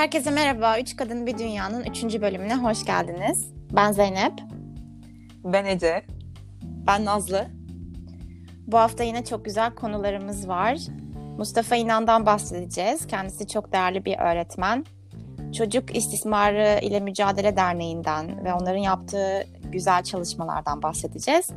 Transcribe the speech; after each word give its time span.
Herkese 0.00 0.30
merhaba. 0.30 0.78
Üç 0.78 0.96
Kadın 0.96 1.26
Bir 1.26 1.38
Dünya'nın 1.38 1.84
üçüncü 1.84 2.22
bölümüne 2.22 2.56
hoş 2.56 2.84
geldiniz. 2.84 3.52
Ben 3.72 3.92
Zeynep. 3.92 4.32
Ben 5.44 5.64
Ece. 5.64 6.02
Ben 6.62 7.04
Nazlı. 7.04 7.46
Bu 8.66 8.78
hafta 8.78 9.04
yine 9.04 9.24
çok 9.24 9.44
güzel 9.44 9.74
konularımız 9.74 10.48
var. 10.48 10.78
Mustafa 11.38 11.76
İnan'dan 11.76 12.26
bahsedeceğiz. 12.26 13.06
Kendisi 13.06 13.48
çok 13.48 13.72
değerli 13.72 14.04
bir 14.04 14.18
öğretmen. 14.18 14.84
Çocuk 15.52 15.96
İstismarı 15.96 16.78
ile 16.82 17.00
Mücadele 17.00 17.56
Derneği'nden 17.56 18.44
ve 18.44 18.54
onların 18.54 18.80
yaptığı 18.80 19.46
güzel 19.72 20.02
çalışmalardan 20.02 20.82
bahsedeceğiz. 20.82 21.50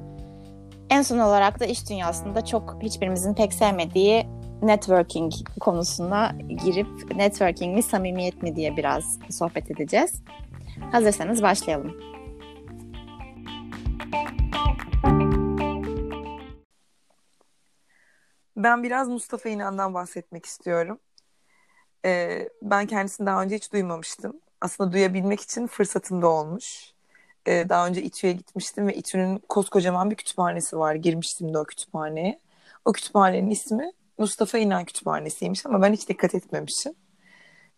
En 0.90 1.02
son 1.02 1.20
olarak 1.20 1.60
da 1.60 1.66
iş 1.66 1.90
dünyasında 1.90 2.46
çok 2.46 2.78
hiçbirimizin 2.82 3.34
pek 3.34 3.54
sevmediği 3.54 4.28
networking 4.68 5.34
konusuna 5.60 6.36
girip 6.66 7.16
networking 7.16 7.76
mi 7.76 7.84
samimiyet 7.84 8.44
mi 8.44 8.56
diye 8.56 8.78
biraz 8.78 9.20
sohbet 9.32 9.72
edeceğiz. 9.72 10.22
Hazırsanız 10.92 11.42
başlayalım. 11.44 11.98
Ben 18.58 18.84
biraz 18.84 19.10
Mustafa 19.10 19.50
İnan'dan 19.50 19.94
bahsetmek 19.94 20.46
istiyorum. 20.46 21.00
Ee, 22.06 22.50
ben 22.62 22.86
kendisini 22.86 23.28
daha 23.28 23.44
önce 23.44 23.56
hiç 23.56 23.74
duymamıştım. 23.74 24.40
Aslında 24.62 24.92
duyabilmek 24.92 25.42
için 25.42 25.68
fırsatım 25.68 26.22
da 26.22 26.28
olmuş. 26.28 26.94
Ee, 27.46 27.66
daha 27.70 27.88
önce 27.88 28.02
İTÜ'ye 28.04 28.34
gitmiştim 28.34 28.88
ve 28.88 28.94
İTÜ'nün 28.94 29.38
koskocaman 29.50 30.12
bir 30.12 30.16
kütüphanesi 30.16 30.78
var. 30.78 30.96
Girmiştim 30.96 31.54
de 31.54 31.60
o 31.60 31.64
kütüphaneye. 31.64 32.40
O 32.86 32.92
kütüphanenin 32.92 33.50
ismi 33.50 33.92
Mustafa 34.18 34.58
İnan 34.58 34.86
Kütüphanesi'ymiş 34.86 35.66
ama 35.66 35.82
ben 35.82 35.94
hiç 35.94 36.10
dikkat 36.10 36.36
etmemişim. 36.36 36.94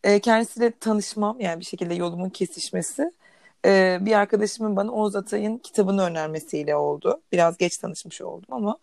E, 0.04 0.20
kendisiyle 0.20 0.72
tanışmam 0.72 1.40
yani 1.42 1.60
bir 1.60 1.66
şekilde 1.66 1.94
yolumun 1.94 2.30
kesişmesi 2.30 3.12
e, 3.66 3.98
bir 4.02 4.14
arkadaşımın 4.14 4.76
bana 4.76 4.92
Oğuz 4.92 5.16
Atay'ın 5.16 5.58
kitabını 5.58 6.04
önermesiyle 6.04 6.76
oldu. 6.76 7.22
Biraz 7.32 7.58
geç 7.58 7.78
tanışmış 7.78 8.22
oldum 8.22 8.48
ama 8.52 8.78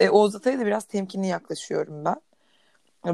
e, 0.00 0.10
Oğuz 0.10 0.36
Atay'a 0.36 0.58
da 0.60 0.66
biraz 0.66 0.84
temkinli 0.84 1.26
yaklaşıyorum 1.26 2.04
ben. 2.04 2.16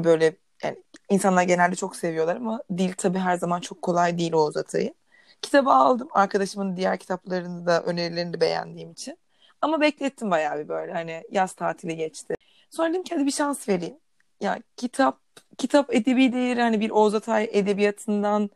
Böyle 0.03 0.35
yani 0.63 0.77
insanlar 1.09 1.43
genelde 1.43 1.75
çok 1.75 1.95
seviyorlar 1.95 2.35
ama 2.35 2.63
dil 2.77 2.93
tabii 2.97 3.19
her 3.19 3.37
zaman 3.37 3.61
çok 3.61 3.81
kolay 3.81 4.17
değil 4.17 4.33
Oğuz 4.33 4.57
Atay'ın. 4.57 4.95
Kitabı 5.41 5.69
aldım. 5.71 6.07
Arkadaşımın 6.11 6.77
diğer 6.77 6.97
kitaplarını 6.97 7.65
da 7.65 7.83
önerilerini 7.83 8.33
de 8.33 8.41
beğendiğim 8.41 8.91
için. 8.91 9.17
Ama 9.61 9.81
beklettim 9.81 10.31
bayağı 10.31 10.59
bir 10.59 10.67
böyle 10.67 10.93
hani 10.93 11.23
yaz 11.31 11.53
tatili 11.53 11.97
geçti. 11.97 12.35
Sonra 12.73 12.89
dedim 12.89 13.03
ki 13.03 13.15
hadi 13.15 13.25
bir 13.25 13.31
şans 13.31 13.69
vereyim. 13.69 13.97
Ya 14.41 14.59
kitap 14.77 15.19
kitap 15.57 15.95
edebi 15.95 16.33
değeri 16.33 16.61
hani 16.61 16.79
bir 16.79 16.89
Oğuz 16.89 17.15
Atay 17.15 17.49
edebiyatından 17.51 18.49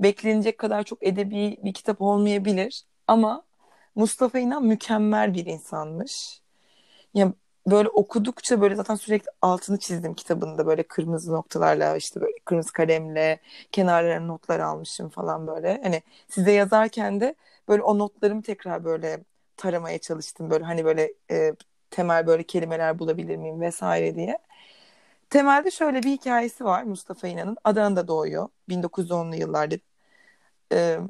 beklenecek 0.00 0.58
kadar 0.58 0.82
çok 0.82 1.06
edebi 1.06 1.56
bir 1.64 1.74
kitap 1.74 2.02
olmayabilir. 2.02 2.84
Ama 3.06 3.42
Mustafa 3.94 4.38
İnan 4.38 4.64
mükemmel 4.64 5.34
bir 5.34 5.46
insanmış. 5.46 6.40
Ya 7.14 7.32
böyle 7.66 7.88
okudukça 7.88 8.60
böyle 8.60 8.76
zaten 8.76 8.94
sürekli 8.94 9.30
altını 9.42 9.78
çizdim 9.78 10.14
kitabında 10.14 10.66
böyle 10.66 10.82
kırmızı 10.82 11.32
noktalarla 11.32 11.96
işte 11.96 12.20
böyle 12.20 12.34
kırmızı 12.44 12.72
kalemle 12.72 13.40
kenarlarına 13.72 14.26
notlar 14.26 14.60
almışım 14.60 15.08
falan 15.10 15.46
böyle. 15.46 15.80
Hani 15.82 16.02
size 16.28 16.52
yazarken 16.52 17.20
de 17.20 17.34
böyle 17.68 17.82
o 17.82 17.98
notlarımı 17.98 18.42
tekrar 18.42 18.84
böyle 18.84 19.24
taramaya 19.56 19.98
çalıştım 19.98 20.50
böyle 20.50 20.64
hani 20.64 20.84
böyle 20.84 21.14
e, 21.30 21.54
temel 21.94 22.26
böyle 22.26 22.42
kelimeler 22.42 22.98
bulabilir 22.98 23.36
miyim 23.36 23.60
vesaire 23.60 24.14
diye. 24.14 24.38
Temelde 25.30 25.70
şöyle 25.70 26.02
bir 26.02 26.10
hikayesi 26.12 26.64
var 26.64 26.82
Mustafa 26.82 27.28
İnan'ın. 27.28 27.56
Adana'da 27.64 28.08
doğuyor. 28.08 28.48
1910'lu 28.68 29.36
yıllarda. 29.36 29.76
Ee, 30.72 31.00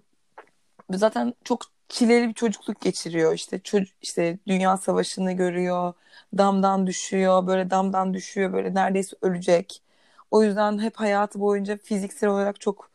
zaten 0.90 1.34
çok 1.44 1.62
çileli 1.88 2.28
bir 2.28 2.34
çocukluk 2.34 2.80
geçiriyor. 2.80 3.34
İşte 3.34 3.58
çocuk 3.60 3.96
işte 4.02 4.38
Dünya 4.48 4.76
Savaşı'nı 4.76 5.32
görüyor. 5.32 5.94
Damdan 6.38 6.86
düşüyor. 6.86 7.46
Böyle 7.46 7.70
damdan 7.70 8.14
düşüyor. 8.14 8.52
Böyle 8.52 8.74
neredeyse 8.74 9.16
ölecek. 9.22 9.82
O 10.30 10.42
yüzden 10.42 10.78
hep 10.78 10.96
hayatı 10.96 11.40
boyunca 11.40 11.78
fiziksel 11.78 12.30
olarak 12.30 12.60
çok 12.60 12.90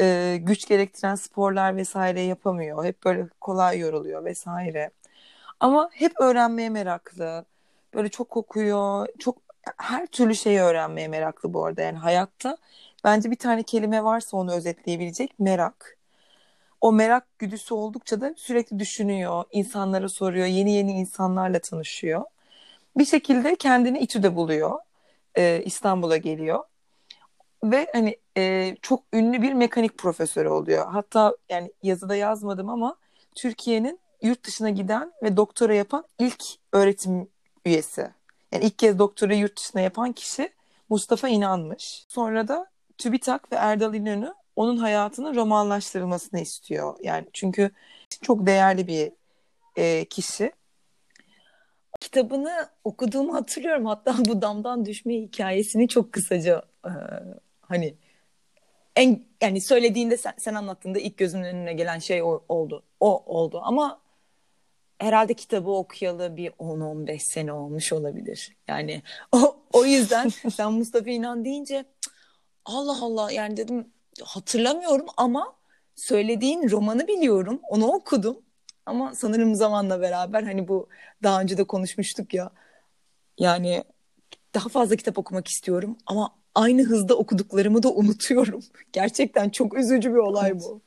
e, 0.00 0.38
güç 0.42 0.68
gerektiren 0.68 1.14
sporlar 1.14 1.76
vesaire 1.76 2.20
yapamıyor. 2.22 2.84
Hep 2.84 3.04
böyle 3.04 3.28
kolay 3.40 3.78
yoruluyor 3.78 4.24
vesaire. 4.24 4.90
Ama 5.62 5.90
hep 5.92 6.20
öğrenmeye 6.20 6.70
meraklı. 6.70 7.44
Böyle 7.94 8.08
çok 8.08 8.36
okuyor. 8.36 9.08
Çok 9.18 9.38
her 9.78 10.06
türlü 10.06 10.34
şeyi 10.34 10.60
öğrenmeye 10.60 11.08
meraklı 11.08 11.54
bu 11.54 11.64
arada. 11.64 11.82
Yani 11.82 11.98
hayatta 11.98 12.56
bence 13.04 13.30
bir 13.30 13.36
tane 13.36 13.62
kelime 13.62 14.04
varsa 14.04 14.36
onu 14.36 14.52
özetleyebilecek 14.52 15.38
merak. 15.38 15.98
O 16.80 16.92
merak 16.92 17.38
güdüsü 17.38 17.74
oldukça 17.74 18.20
da 18.20 18.34
sürekli 18.36 18.78
düşünüyor, 18.78 19.44
insanlara 19.52 20.08
soruyor, 20.08 20.46
yeni 20.46 20.72
yeni 20.72 20.92
insanlarla 20.92 21.58
tanışıyor. 21.58 22.22
Bir 22.96 23.04
şekilde 23.04 23.56
kendini 23.56 23.98
İTÜ'de 23.98 24.36
buluyor. 24.36 24.78
Ee, 25.38 25.62
İstanbul'a 25.64 26.16
geliyor. 26.16 26.64
Ve 27.64 27.86
hani 27.92 28.16
e, 28.36 28.76
çok 28.82 29.02
ünlü 29.12 29.42
bir 29.42 29.52
mekanik 29.52 29.98
profesörü 29.98 30.48
oluyor. 30.48 30.86
Hatta 30.92 31.36
yani 31.48 31.72
yazıda 31.82 32.16
yazmadım 32.16 32.68
ama 32.68 32.96
Türkiye'nin 33.34 34.01
yurt 34.22 34.44
dışına 34.44 34.70
giden 34.70 35.12
ve 35.22 35.36
doktora 35.36 35.74
yapan 35.74 36.04
ilk 36.18 36.44
öğretim 36.72 37.28
üyesi. 37.64 38.10
Yani 38.52 38.64
ilk 38.64 38.78
kez 38.78 38.98
doktora 38.98 39.34
yurt 39.34 39.58
dışına 39.58 39.80
yapan 39.80 40.12
kişi 40.12 40.52
Mustafa 40.88 41.28
İnanmış. 41.28 42.04
Sonra 42.08 42.48
da 42.48 42.66
TÜBİTAK 42.98 43.52
ve 43.52 43.56
Erdal 43.56 43.94
İnönü 43.94 44.34
onun 44.56 44.76
hayatının 44.76 45.34
romanlaştırılmasını 45.34 46.40
istiyor. 46.40 46.96
Yani 47.02 47.26
çünkü 47.32 47.70
çok 48.22 48.46
değerli 48.46 48.86
bir 48.86 49.12
e, 49.76 50.04
kişi. 50.04 50.52
Kitabını 52.00 52.68
okuduğumu 52.84 53.34
hatırlıyorum. 53.34 53.86
Hatta 53.86 54.16
bu 54.28 54.42
damdan 54.42 54.86
düşme 54.86 55.14
hikayesini 55.14 55.88
çok 55.88 56.12
kısaca 56.12 56.62
e, 56.84 56.92
hani 57.60 57.94
en 58.96 59.24
yani 59.42 59.60
söylediğinde 59.60 60.16
sen, 60.16 60.34
sen 60.38 60.54
anlattığında 60.54 60.98
ilk 60.98 61.16
gözümün 61.16 61.44
önüne 61.44 61.72
gelen 61.72 61.98
şey 61.98 62.22
o, 62.22 62.44
oldu. 62.48 62.82
O 63.00 63.24
oldu 63.26 63.60
ama 63.64 64.01
herhalde 65.02 65.34
kitabı 65.34 65.70
okuyalı 65.70 66.36
bir 66.36 66.50
10-15 66.50 67.18
sene 67.18 67.52
olmuş 67.52 67.92
olabilir. 67.92 68.56
Yani 68.68 69.02
o, 69.32 69.56
o 69.72 69.84
yüzden 69.84 70.28
sen 70.54 70.72
Mustafa 70.72 71.10
İnan 71.10 71.44
deyince 71.44 71.84
Allah 72.64 72.98
Allah 73.02 73.32
yani 73.32 73.56
dedim 73.56 73.86
hatırlamıyorum 74.24 75.06
ama 75.16 75.56
söylediğin 75.96 76.70
romanı 76.70 77.08
biliyorum. 77.08 77.60
Onu 77.68 77.86
okudum. 77.86 78.38
Ama 78.86 79.14
sanırım 79.14 79.54
zamanla 79.54 80.00
beraber 80.00 80.42
hani 80.42 80.68
bu 80.68 80.88
daha 81.22 81.40
önce 81.40 81.56
de 81.56 81.64
konuşmuştuk 81.64 82.34
ya. 82.34 82.50
Yani 83.38 83.84
daha 84.54 84.68
fazla 84.68 84.96
kitap 84.96 85.18
okumak 85.18 85.48
istiyorum 85.48 85.98
ama 86.06 86.34
aynı 86.54 86.82
hızda 86.82 87.14
okuduklarımı 87.14 87.82
da 87.82 87.92
unutuyorum. 87.92 88.64
Gerçekten 88.92 89.50
çok 89.50 89.78
üzücü 89.78 90.10
bir 90.10 90.18
olay 90.18 90.60
bu. 90.60 90.80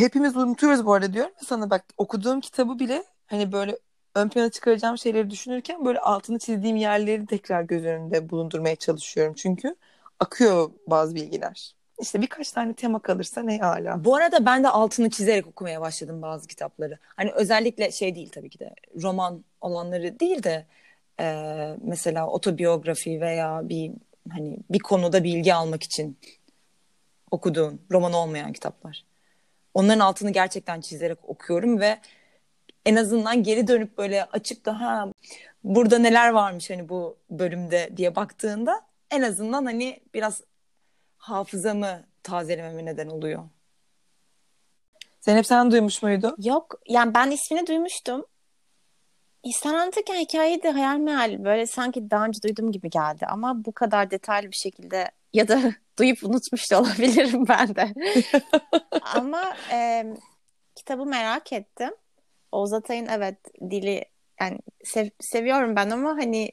Hepimiz 0.00 0.36
unutuyoruz 0.36 0.86
bu 0.86 0.92
arada 0.92 1.12
diyorum 1.12 1.32
sana 1.46 1.70
bak 1.70 1.84
okuduğum 1.96 2.40
kitabı 2.40 2.78
bile 2.78 3.04
hani 3.26 3.52
böyle 3.52 3.78
ön 4.14 4.28
plana 4.28 4.50
çıkaracağım 4.50 4.98
şeyleri 4.98 5.30
düşünürken 5.30 5.84
böyle 5.84 5.98
altını 5.98 6.38
çizdiğim 6.38 6.76
yerleri 6.76 7.26
tekrar 7.26 7.62
göz 7.62 7.84
önünde 7.84 8.30
bulundurmaya 8.30 8.76
çalışıyorum. 8.76 9.34
Çünkü 9.34 9.76
akıyor 10.20 10.70
bazı 10.86 11.14
bilgiler. 11.14 11.74
İşte 12.00 12.22
birkaç 12.22 12.52
tane 12.52 12.74
tema 12.74 12.98
kalırsa 12.98 13.42
ne 13.42 13.58
hala. 13.58 14.04
Bu 14.04 14.16
arada 14.16 14.46
ben 14.46 14.64
de 14.64 14.68
altını 14.68 15.10
çizerek 15.10 15.46
okumaya 15.46 15.80
başladım 15.80 16.22
bazı 16.22 16.48
kitapları. 16.48 16.98
Hani 17.02 17.32
özellikle 17.32 17.90
şey 17.90 18.14
değil 18.14 18.28
tabii 18.32 18.50
ki 18.50 18.58
de 18.58 18.74
roman 19.02 19.44
olanları 19.60 20.20
değil 20.20 20.42
de 20.42 20.66
e, 21.20 21.26
mesela 21.82 22.26
otobiyografi 22.26 23.20
veya 23.20 23.60
bir 23.68 23.92
hani 24.30 24.56
bir 24.70 24.78
konuda 24.78 25.24
bilgi 25.24 25.54
almak 25.54 25.82
için 25.82 26.18
okuduğun 27.30 27.80
roman 27.90 28.12
olmayan 28.12 28.52
kitaplar. 28.52 29.09
Onların 29.74 30.00
altını 30.00 30.30
gerçekten 30.30 30.80
çizerek 30.80 31.18
okuyorum 31.28 31.80
ve 31.80 31.98
en 32.86 32.96
azından 32.96 33.42
geri 33.42 33.66
dönüp 33.66 33.98
böyle 33.98 34.24
açıp 34.24 34.64
da 34.64 34.80
ha 34.80 35.12
burada 35.64 35.98
neler 35.98 36.30
varmış 36.30 36.70
hani 36.70 36.88
bu 36.88 37.16
bölümde 37.30 37.90
diye 37.96 38.16
baktığında 38.16 38.80
en 39.10 39.22
azından 39.22 39.64
hani 39.64 40.00
biraz 40.14 40.42
hafızamı 41.16 42.02
tazelememe 42.22 42.84
neden 42.84 43.06
oluyor. 43.06 43.42
Zeynep 45.20 45.46
sen 45.46 45.70
duymuş 45.70 46.02
muydun? 46.02 46.34
Yok 46.38 46.80
yani 46.88 47.14
ben 47.14 47.30
ismini 47.30 47.66
duymuştum. 47.66 48.26
Sen 49.52 49.74
anlatırken 49.74 50.16
hikayeyi 50.16 50.62
de 50.62 50.70
hayal 50.70 50.96
meyal 50.96 51.44
böyle 51.44 51.66
sanki 51.66 52.10
daha 52.10 52.26
önce 52.26 52.42
duyduğum 52.42 52.72
gibi 52.72 52.90
geldi 52.90 53.26
ama 53.26 53.64
bu 53.64 53.72
kadar 53.72 54.10
detaylı 54.10 54.50
bir 54.50 54.56
şekilde 54.56 55.10
ya 55.32 55.48
da 55.48 55.60
duyup 56.00 56.24
unutmuş 56.24 56.70
da 56.70 56.80
olabilirim 56.80 57.48
ben 57.48 57.74
de. 57.74 57.94
ama 59.02 59.56
e, 59.72 60.06
kitabı 60.76 61.06
merak 61.06 61.52
ettim. 61.52 61.90
Oğuz 62.52 62.72
Atay'ın 62.72 63.06
evet 63.06 63.36
dili 63.70 64.04
yani 64.40 64.58
sev, 64.84 65.08
seviyorum 65.20 65.76
ben 65.76 65.90
ama 65.90 66.10
hani 66.10 66.52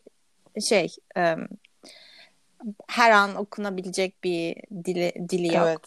şey 0.69 0.87
e, 1.17 1.35
her 2.87 3.11
an 3.11 3.35
okunabilecek 3.35 4.23
bir 4.23 4.55
dili, 4.85 5.13
dili 5.29 5.55
yok. 5.55 5.67
Evet. 5.67 5.79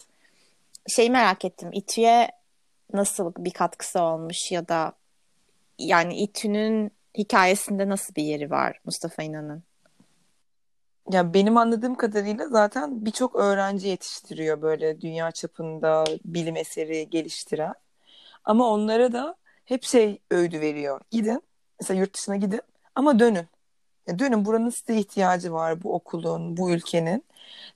Şeyi 0.95 1.09
merak 1.09 1.45
ettim. 1.45 1.69
İTÜ'ye 1.73 2.31
nasıl 2.93 3.33
bir 3.37 3.51
katkısı 3.51 4.01
olmuş 4.01 4.51
ya 4.51 4.67
da 4.67 4.93
yani 5.79 6.15
İTÜ'nün 6.15 6.91
hikayesinde 7.17 7.89
nasıl 7.89 8.15
bir 8.15 8.23
yeri 8.23 8.51
var 8.51 8.79
Mustafa 8.85 9.23
İnan'ın? 9.23 9.63
Ya 11.11 11.33
benim 11.33 11.57
anladığım 11.57 11.95
kadarıyla 11.95 12.47
zaten 12.49 13.05
birçok 13.05 13.35
öğrenci 13.35 13.87
yetiştiriyor 13.87 14.61
böyle 14.61 15.01
dünya 15.01 15.31
çapında 15.31 16.03
bilim 16.25 16.55
eseri 16.55 17.09
geliştiren. 17.09 17.73
Ama 18.45 18.69
onlara 18.69 19.13
da 19.13 19.35
hep 19.65 19.83
şey 19.83 20.19
öğüdü 20.31 20.61
veriyor. 20.61 21.01
Gidin, 21.11 21.43
mesela 21.81 21.99
yurt 22.01 22.15
dışına 22.15 22.35
gidin 22.35 22.61
ama 22.95 23.19
dönün. 23.19 23.47
Ya 24.07 24.19
dönün 24.19 24.45
buranın 24.45 24.69
size 24.69 24.97
ihtiyacı 24.99 25.53
var 25.53 25.83
bu 25.83 25.95
okulun, 25.95 26.57
bu 26.57 26.71
ülkenin. 26.71 27.25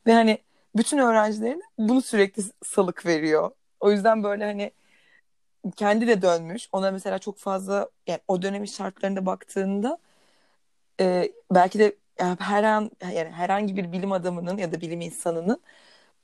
Ve 0.07 0.13
hani 0.13 0.39
bütün 0.77 0.97
öğrencilerine 0.97 1.63
bunu 1.79 2.03
sürekli 2.03 2.43
salık 2.65 3.05
veriyor. 3.05 3.51
O 3.81 3.91
yüzden 3.91 4.23
böyle 4.23 4.45
hani 4.45 4.71
kendi 5.75 6.07
de 6.07 6.21
dönmüş. 6.21 6.69
Ona 6.71 6.91
mesela 6.91 7.19
çok 7.19 7.37
fazla 7.37 7.89
yani 8.07 8.19
o 8.27 8.41
dönemin 8.41 8.65
şartlarında 8.65 9.25
baktığında 9.25 9.97
e, 10.99 11.31
belki 11.51 11.79
de 11.79 11.95
her 12.17 12.63
an 12.63 12.91
yani 13.01 13.31
herhangi 13.31 13.77
bir 13.77 13.91
bilim 13.91 14.11
adamının 14.11 14.57
ya 14.57 14.71
da 14.71 14.81
bilim 14.81 15.01
insanının 15.01 15.61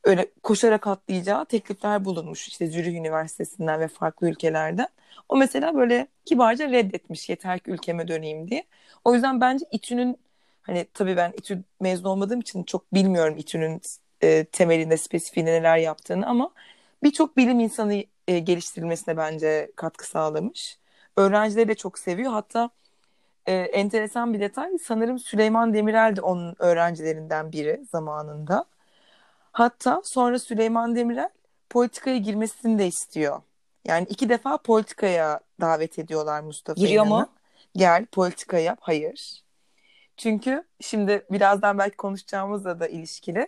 öyle 0.03 0.31
koşarak 0.43 0.87
atlayacağı 0.87 1.45
teklifler 1.45 2.05
bulunmuş 2.05 2.47
işte 2.47 2.67
Zürih 2.67 2.93
Üniversitesi'nden 2.95 3.79
ve 3.79 3.87
farklı 3.87 4.29
ülkelerden. 4.29 4.87
O 5.29 5.37
mesela 5.37 5.75
böyle 5.75 6.07
kibarca 6.25 6.69
reddetmiş 6.71 7.29
yeter 7.29 7.59
ki 7.59 7.71
ülkeme 7.71 8.07
döneyim 8.07 8.47
diye. 8.49 8.63
O 9.05 9.13
yüzden 9.13 9.41
bence 9.41 9.65
İTÜ'nün 9.71 10.17
hani 10.61 10.87
tabii 10.93 11.17
ben 11.17 11.31
İTÜ 11.37 11.63
mezun 11.79 12.05
olmadığım 12.09 12.39
için 12.39 12.63
çok 12.63 12.93
bilmiyorum 12.93 13.35
İTÜ'nün 13.37 13.81
e, 14.23 14.45
temelinde 14.45 14.97
spesifiğinde 14.97 15.51
neler 15.53 15.77
yaptığını 15.77 16.27
ama 16.27 16.51
birçok 17.03 17.37
bilim 17.37 17.59
insanı 17.59 18.03
e, 18.27 18.39
geliştirilmesine 18.39 19.17
bence 19.17 19.71
katkı 19.75 20.07
sağlamış. 20.07 20.79
Öğrencileri 21.17 21.67
de 21.67 21.75
çok 21.75 21.99
seviyor. 21.99 22.31
Hatta 22.31 22.69
e, 23.45 23.53
enteresan 23.53 24.33
bir 24.33 24.39
detay 24.39 24.77
sanırım 24.77 25.19
Süleyman 25.19 25.73
Demirel 25.73 26.15
de 26.15 26.21
onun 26.21 26.55
öğrencilerinden 26.59 27.51
biri 27.51 27.85
zamanında. 27.91 28.65
Hatta 29.51 30.01
sonra 30.03 30.39
Süleyman 30.39 30.95
Demirel 30.95 31.29
politikaya 31.69 32.17
girmesini 32.17 32.79
de 32.79 32.87
istiyor. 32.87 33.41
Yani 33.85 34.07
iki 34.09 34.29
defa 34.29 34.57
politikaya 34.57 35.39
davet 35.61 35.99
ediyorlar 35.99 36.41
Mustafa 36.41 36.81
Giriyor 36.81 37.05
İnan'ı. 37.05 37.19
mu? 37.19 37.29
Gel 37.75 38.05
politika 38.05 38.57
yap. 38.59 38.77
Hayır. 38.81 39.43
Çünkü 40.17 40.63
şimdi 40.81 41.25
birazdan 41.31 41.77
belki 41.77 41.97
konuşacağımızla 41.97 42.79
da 42.79 42.87
ilişkili. 42.87 43.47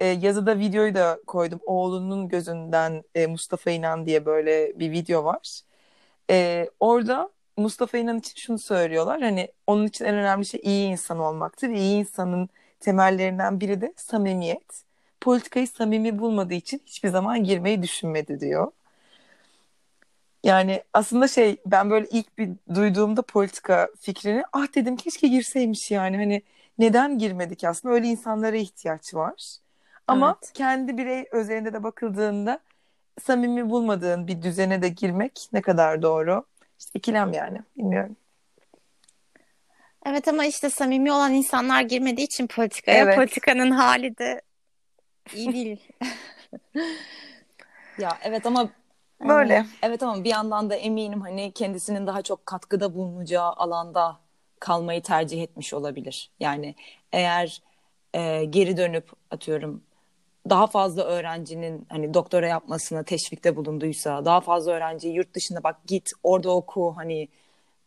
E, 0.00 0.06
yazıda 0.06 0.58
videoyu 0.58 0.94
da 0.94 1.20
koydum. 1.26 1.60
Oğlunun 1.66 2.28
gözünden 2.28 3.04
e, 3.14 3.26
Mustafa 3.26 3.70
İnan 3.70 4.06
diye 4.06 4.26
böyle 4.26 4.78
bir 4.80 4.90
video 4.90 5.24
var. 5.24 5.60
E, 6.30 6.70
orada 6.80 7.30
Mustafa 7.56 7.98
İnan 7.98 8.18
için 8.18 8.34
şunu 8.36 8.58
söylüyorlar. 8.58 9.22
Hani 9.22 9.48
onun 9.66 9.86
için 9.86 10.04
en 10.04 10.14
önemli 10.14 10.46
şey 10.46 10.60
iyi 10.64 10.88
insan 10.88 11.18
olmaktır. 11.18 11.68
Ve 11.68 11.78
iyi 11.80 11.96
insanın 12.00 12.48
temellerinden 12.80 13.60
biri 13.60 13.80
de 13.80 13.94
samimiyet. 13.96 14.84
Politikayı 15.20 15.68
samimi 15.68 16.18
bulmadığı 16.18 16.54
için 16.54 16.82
hiçbir 16.86 17.08
zaman 17.08 17.44
girmeyi 17.44 17.82
düşünmedi 17.82 18.40
diyor. 18.40 18.72
Yani 20.44 20.82
aslında 20.92 21.28
şey 21.28 21.56
ben 21.66 21.90
böyle 21.90 22.06
ilk 22.10 22.38
bir 22.38 22.50
duyduğumda 22.74 23.22
politika 23.22 23.88
fikrini 24.00 24.42
ah 24.52 24.74
dedim 24.74 24.96
keşke 24.96 25.28
girseymiş 25.28 25.90
yani 25.90 26.16
hani 26.16 26.42
neden 26.78 27.18
girmedik 27.18 27.64
aslında 27.64 27.94
öyle 27.94 28.06
insanlara 28.06 28.56
ihtiyaç 28.56 29.14
var. 29.14 29.56
Ama 30.06 30.36
Evet. 30.36 30.50
kendi 30.54 30.98
birey 30.98 31.24
özelinde 31.32 31.72
de 31.72 31.82
bakıldığında 31.82 32.60
samimi 33.22 33.70
bulmadığın 33.70 34.28
bir 34.28 34.42
düzene 34.42 34.82
de 34.82 34.88
girmek 34.88 35.48
ne 35.52 35.62
kadar 35.62 36.02
doğru? 36.02 36.44
İşte 36.84 36.98
ikilem 36.98 37.32
yani 37.32 37.58
bilmiyorum. 37.76 38.16
Evet 40.06 40.28
ama 40.28 40.44
işte 40.44 40.70
samimi 40.70 41.12
olan 41.12 41.32
insanlar 41.32 41.82
girmediği 41.82 42.24
için 42.24 42.46
politikaya 42.46 43.04
Evet. 43.04 43.16
politikanın 43.16 43.70
hali 43.70 44.18
de 44.18 44.42
iyi 45.34 45.52
değil. 45.54 45.88
Ya 47.98 48.18
evet 48.22 48.46
ama 48.46 48.68
Böyle. 49.20 49.66
evet 49.82 50.02
ama 50.02 50.24
bir 50.24 50.30
yandan 50.30 50.70
da 50.70 50.74
eminim 50.74 51.20
hani 51.20 51.52
kendisinin 51.52 52.06
daha 52.06 52.22
çok 52.22 52.46
katkıda 52.46 52.94
bulunacağı 52.94 53.52
alanda 53.52 54.20
kalmayı 54.60 55.02
tercih 55.02 55.42
etmiş 55.42 55.74
olabilir. 55.74 56.30
Yani 56.40 56.74
eğer 57.12 57.62
e, 58.14 58.44
geri 58.44 58.76
dönüp 58.76 59.10
atıyorum 59.30 59.83
daha 60.50 60.66
fazla 60.66 61.04
öğrencinin 61.04 61.86
hani 61.88 62.14
doktora 62.14 62.46
yapmasına 62.48 63.02
teşvikte 63.02 63.56
bulunduysa, 63.56 64.24
daha 64.24 64.40
fazla 64.40 64.72
öğrenciyi 64.72 65.14
yurt 65.14 65.34
dışına 65.34 65.62
bak 65.62 65.76
git 65.86 66.10
orada 66.22 66.50
oku 66.50 66.92
hani 66.96 67.28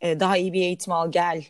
e, 0.01 0.19
daha 0.19 0.37
iyi 0.37 0.53
bir 0.53 0.61
eğitim 0.61 0.93
al 0.93 1.11
gel 1.11 1.45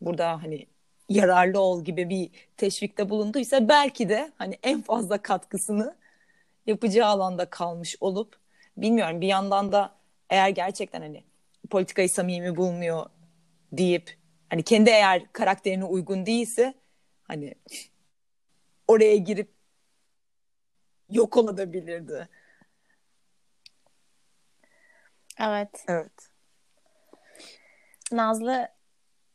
burada 0.00 0.42
hani 0.42 0.66
yararlı 1.08 1.60
ol 1.60 1.84
gibi 1.84 2.08
bir 2.10 2.30
teşvikte 2.56 3.08
bulunduysa 3.10 3.68
belki 3.68 4.08
de 4.08 4.32
hani 4.38 4.58
en 4.62 4.82
fazla 4.82 5.22
katkısını 5.22 5.96
yapacağı 6.66 7.08
alanda 7.08 7.50
kalmış 7.50 7.96
olup 8.00 8.36
bilmiyorum 8.76 9.20
bir 9.20 9.26
yandan 9.26 9.72
da 9.72 9.94
eğer 10.30 10.48
gerçekten 10.48 11.00
hani 11.00 11.24
politikayı 11.70 12.08
samimi 12.10 12.56
bulmuyor 12.56 13.06
deyip 13.72 14.16
hani 14.50 14.62
kendi 14.62 14.90
eğer 14.90 15.32
karakterine 15.32 15.84
uygun 15.84 16.26
değilse 16.26 16.74
hani 17.24 17.54
oraya 18.88 19.16
girip 19.16 19.55
yok 21.10 21.36
olabilirdi. 21.36 22.28
Evet. 25.40 25.84
Evet. 25.88 26.28
Nazlı 28.12 28.68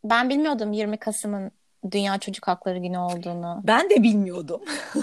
ben 0.04 0.30
bilmiyordum 0.30 0.74
20 0.74 0.98
Kasım'ın 0.98 1.52
Dünya 1.92 2.18
Çocuk 2.20 2.48
Hakları 2.48 2.78
Günü 2.78 2.98
olduğunu. 2.98 3.62
Ben 3.64 3.90
de 3.90 4.04
bilmiyordum. 4.04 4.62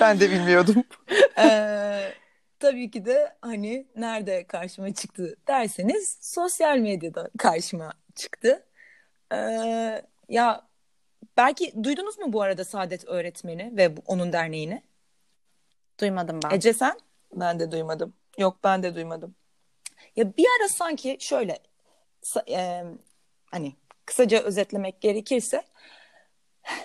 Ben 0.00 0.20
de 0.20 0.30
bilmiyordum. 0.30 0.84
Ee, 1.38 2.12
tabii 2.58 2.90
ki 2.90 3.04
de 3.04 3.36
hani 3.40 3.86
nerede 3.96 4.46
karşıma 4.46 4.94
çıktı 4.94 5.36
derseniz 5.48 6.18
sosyal 6.20 6.78
medyada 6.78 7.30
karşıma 7.38 7.92
çıktı. 8.14 8.66
Ee, 9.32 10.02
ya 10.28 10.66
belki 11.36 11.84
duydunuz 11.84 12.18
mu 12.18 12.32
bu 12.32 12.42
arada 12.42 12.64
Saadet 12.64 13.04
öğretmeni 13.08 13.76
ve 13.76 13.94
onun 14.06 14.32
derneğini? 14.32 14.82
Duymadım 16.00 16.40
ben. 16.44 16.56
Ece 16.56 16.72
sen? 16.72 16.98
Ben 17.32 17.60
de 17.60 17.72
duymadım. 17.72 18.14
Yok 18.38 18.58
ben 18.64 18.82
de 18.82 18.94
duymadım. 18.94 19.34
Ya 20.16 20.36
bir 20.36 20.46
ara 20.60 20.68
sanki 20.68 21.16
şöyle 21.20 21.58
e, 22.50 22.84
hani 23.46 23.72
kısaca 24.06 24.42
özetlemek 24.42 25.00
gerekirse 25.00 25.62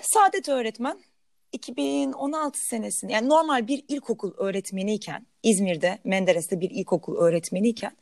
Saadet 0.01 0.49
öğretmen 0.49 1.03
2016 1.51 2.59
senesinde 2.59 3.13
yani 3.13 3.29
normal 3.29 3.67
bir 3.67 3.83
ilkokul 3.87 4.33
öğretmeniyken 4.37 5.25
İzmir'de 5.43 5.99
Menderes'te 6.03 6.59
bir 6.59 6.69
ilkokul 6.69 7.17
öğretmeniyken 7.17 7.97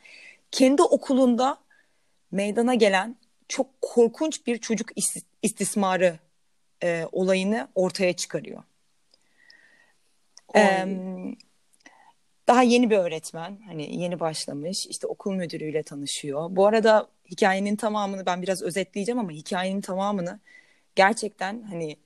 kendi 0.52 0.82
okulunda 0.82 1.58
meydana 2.32 2.74
gelen 2.76 3.16
çok 3.48 3.82
korkunç 3.82 4.48
bir 4.48 4.58
çocuk 4.58 4.98
isti- 4.98 5.26
istismarı 5.42 6.20
e, 6.84 7.06
olayını 7.12 7.68
ortaya 7.76 8.14
çıkarıyor. 8.14 8.64
Em, 10.54 11.36
daha 12.48 12.64
yeni 12.64 12.90
bir 12.90 12.98
öğretmen 12.98 13.58
hani 13.68 14.02
yeni 14.02 14.20
başlamış 14.20 14.86
işte 14.86 15.08
okul 15.08 15.34
müdürüyle 15.34 15.84
tanışıyor. 15.84 16.48
Bu 16.56 16.68
arada 16.68 17.08
hikayenin 17.32 17.76
tamamını 17.76 18.26
ben 18.26 18.42
biraz 18.42 18.62
özetleyeceğim 18.62 19.20
ama 19.20 19.32
hikayenin 19.32 19.82
tamamını 19.82 20.40
gerçekten 20.96 21.64
hani 21.64 21.98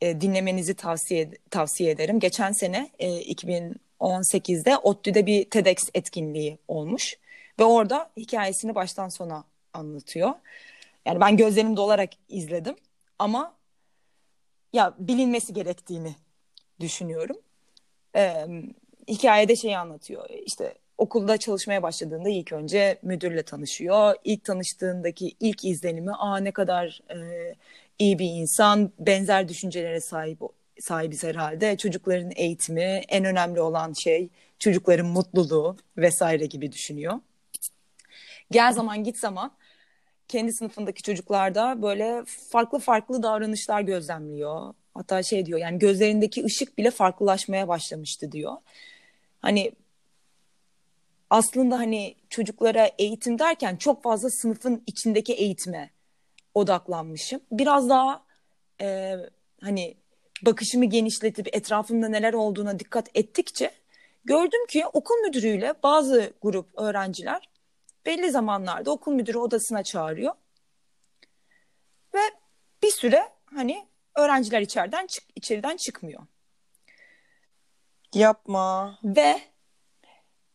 e, 0.00 0.20
dinlemenizi 0.20 0.74
tavsiye 0.74 1.30
tavsiye 1.50 1.90
ederim. 1.90 2.20
Geçen 2.20 2.52
sene 2.52 2.90
e, 2.98 3.08
2018'de 3.08 4.76
ODTÜ'de 4.76 5.26
bir 5.26 5.50
TEDx 5.50 5.88
etkinliği 5.94 6.58
olmuş 6.68 7.16
ve 7.58 7.64
orada 7.64 8.10
hikayesini 8.16 8.74
baştan 8.74 9.08
sona 9.08 9.44
anlatıyor. 9.72 10.32
Yani 11.06 11.20
ben 11.20 11.36
gözlerim 11.36 11.76
dolarak 11.76 12.10
izledim 12.28 12.76
ama 13.18 13.54
ya 14.72 14.94
bilinmesi 14.98 15.54
gerektiğini 15.54 16.14
düşünüyorum. 16.80 17.36
Ee, 18.16 18.46
hikayede 19.08 19.56
şeyi 19.56 19.78
anlatıyor. 19.78 20.28
İşte 20.46 20.74
okulda 20.98 21.36
çalışmaya 21.36 21.82
başladığında 21.82 22.28
ilk 22.28 22.52
önce 22.52 22.98
müdürle 23.02 23.42
tanışıyor. 23.42 24.14
İlk 24.24 24.44
tanıştığındaki 24.44 25.32
ilk 25.40 25.64
izlenimi 25.64 26.12
aa 26.12 26.36
ne 26.38 26.52
kadar 26.52 27.00
e, 27.10 27.54
iyi 27.98 28.18
bir 28.18 28.30
insan, 28.30 28.92
benzer 28.98 29.48
düşüncelere 29.48 30.00
sahip 30.00 30.40
sahibiz 30.80 31.24
herhalde. 31.24 31.76
Çocukların 31.76 32.32
eğitimi 32.36 33.02
en 33.08 33.24
önemli 33.24 33.60
olan 33.60 33.92
şey 33.92 34.28
çocukların 34.58 35.06
mutluluğu 35.06 35.76
vesaire 35.96 36.46
gibi 36.46 36.72
düşünüyor. 36.72 37.20
Gel 38.50 38.72
zaman 38.72 39.04
git 39.04 39.18
zaman 39.18 39.52
kendi 40.28 40.52
sınıfındaki 40.52 41.02
çocuklarda 41.02 41.82
böyle 41.82 42.24
farklı 42.50 42.78
farklı 42.78 43.22
davranışlar 43.22 43.80
gözlemliyor. 43.80 44.74
Hatta 45.00 45.22
şey 45.22 45.46
diyor 45.46 45.58
yani 45.58 45.78
gözlerindeki 45.78 46.44
ışık 46.44 46.78
bile 46.78 46.90
farklılaşmaya 46.90 47.68
başlamıştı 47.68 48.32
diyor. 48.32 48.56
Hani 49.42 49.72
aslında 51.30 51.78
hani 51.78 52.14
çocuklara 52.30 52.90
eğitim 52.98 53.38
derken 53.38 53.76
çok 53.76 54.02
fazla 54.02 54.30
sınıfın 54.30 54.82
içindeki 54.86 55.32
eğitime 55.32 55.90
odaklanmışım. 56.54 57.40
Biraz 57.52 57.88
daha 57.88 58.22
e, 58.80 59.16
hani 59.60 59.94
bakışımı 60.42 60.84
genişletip 60.84 61.56
etrafımda 61.56 62.08
neler 62.08 62.32
olduğuna 62.32 62.78
dikkat 62.78 63.08
ettikçe 63.14 63.70
gördüm 64.24 64.66
ki 64.66 64.86
okul 64.86 65.14
müdürüyle 65.14 65.74
bazı 65.82 66.32
grup 66.42 66.66
öğrenciler 66.78 67.48
belli 68.06 68.30
zamanlarda 68.30 68.90
okul 68.90 69.12
müdürü 69.12 69.38
odasına 69.38 69.82
çağırıyor. 69.82 70.32
Ve 72.14 72.20
bir 72.82 72.90
süre 72.90 73.28
hani 73.44 73.89
öğrenciler 74.16 74.60
içeriden 74.60 75.06
çık 75.06 75.24
içeriden 75.36 75.76
çıkmıyor. 75.76 76.22
Yapma. 78.14 78.98
Ve 79.04 79.40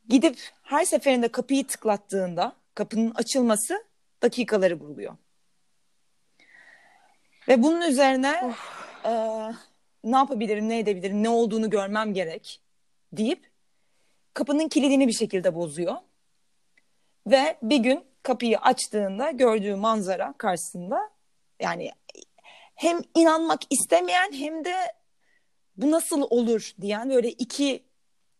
gidip 0.09 0.39
her 0.63 0.85
seferinde 0.85 1.27
kapıyı 1.27 1.67
tıklattığında 1.67 2.55
kapının 2.75 3.12
açılması 3.15 3.85
dakikaları 4.21 4.79
buluyor. 4.79 5.17
Ve 7.47 7.63
bunun 7.63 7.81
üzerine 7.81 8.53
e, 9.05 9.12
ne 10.03 10.15
yapabilirim, 10.15 10.69
ne 10.69 10.79
edebilirim, 10.79 11.24
ne 11.24 11.29
olduğunu 11.29 11.69
görmem 11.69 12.13
gerek 12.13 12.62
deyip 13.13 13.51
kapının 14.33 14.67
kilidini 14.67 15.07
bir 15.07 15.13
şekilde 15.13 15.55
bozuyor. 15.55 15.95
Ve 17.27 17.57
bir 17.62 17.77
gün 17.77 18.03
kapıyı 18.24 18.59
açtığında 18.59 19.31
gördüğü 19.31 19.75
manzara 19.75 20.33
karşısında 20.38 21.09
yani 21.59 21.91
hem 22.75 23.01
inanmak 23.15 23.62
istemeyen 23.70 24.34
hem 24.34 24.65
de 24.65 24.75
bu 25.77 25.91
nasıl 25.91 26.22
olur 26.29 26.72
diyen 26.82 27.10
böyle 27.10 27.32
iki 27.32 27.84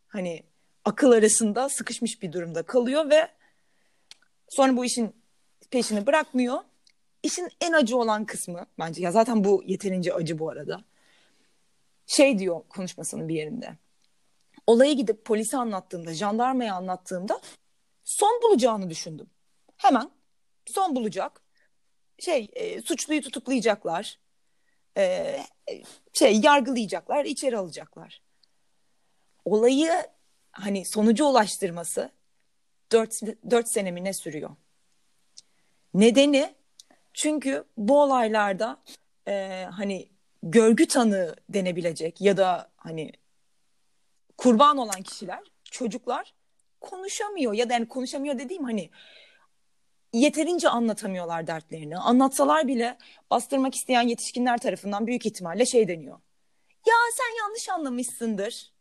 hani 0.08 0.44
akıl 0.86 1.12
arasında 1.12 1.70
sıkışmış 1.70 2.22
bir 2.22 2.32
durumda 2.32 2.64
kalıyor 2.64 3.10
ve 3.10 3.28
sonra 4.50 4.78
bu 4.78 4.86
işin 4.86 5.16
peşini 5.72 6.06
bırakmıyor. 6.08 6.60
İşin 7.24 7.50
en 7.62 7.74
acı 7.74 7.98
olan 7.98 8.26
kısmı 8.26 8.66
bence 8.80 9.02
ya 9.02 9.12
zaten 9.12 9.44
bu 9.44 9.64
yeterince 9.66 10.14
acı 10.14 10.40
bu 10.40 10.50
arada. 10.50 10.84
Şey 12.08 12.40
diyor 12.40 12.62
konuşmasının 12.70 13.28
bir 13.28 13.36
yerinde. 13.36 13.78
Olayı 14.68 14.96
gidip 14.96 15.26
polise 15.26 15.58
anlattığımda, 15.58 16.14
jandarmaya 16.14 16.76
anlattığımda 16.76 17.42
son 18.04 18.42
bulacağını 18.44 18.90
düşündüm. 18.90 19.30
Hemen 19.78 20.10
son 20.66 20.96
bulacak. 20.96 21.42
Şey, 22.20 22.50
e, 22.54 22.82
suçluyu 22.82 23.22
tutuklayacaklar. 23.22 24.20
E, 24.98 25.38
şey, 26.14 26.40
yargılayacaklar, 26.40 27.26
içeri 27.26 27.58
alacaklar. 27.58 28.22
Olayı 29.46 29.92
hani 30.52 30.86
sonuca 30.86 31.26
ulaştırması 31.26 32.12
dört, 32.92 33.22
dört 33.50 33.68
senemi 33.68 34.04
ne 34.04 34.14
sürüyor? 34.14 34.50
Nedeni 35.94 36.56
çünkü 37.14 37.64
bu 37.78 38.02
olaylarda 38.02 38.84
e, 39.28 39.66
hani 39.72 40.10
görgü 40.44 40.88
tanığı 40.88 41.36
denebilecek 41.50 42.22
ya 42.22 42.38
da 42.38 42.72
hani 42.78 43.12
kurban 44.38 44.78
olan 44.78 45.02
kişiler, 45.02 45.40
çocuklar 45.64 46.34
konuşamıyor 46.82 47.54
ya 47.54 47.70
da 47.70 47.74
yani 47.74 47.88
konuşamıyor 47.88 48.40
dediğim 48.40 48.64
hani 48.64 48.90
yeterince 50.20 50.70
anlatamıyorlar 50.70 51.48
dertlerini. 51.48 51.98
Anlatsalar 51.98 52.68
bile 52.68 52.98
bastırmak 53.32 53.76
isteyen 53.76 54.02
yetişkinler 54.02 54.58
tarafından 54.58 55.08
büyük 55.08 55.26
ihtimalle 55.26 55.66
şey 55.66 55.88
deniyor. 55.88 56.20
Ya 56.86 56.94
sen 57.14 57.44
yanlış 57.44 57.70
anlamışsındır. 57.70 58.74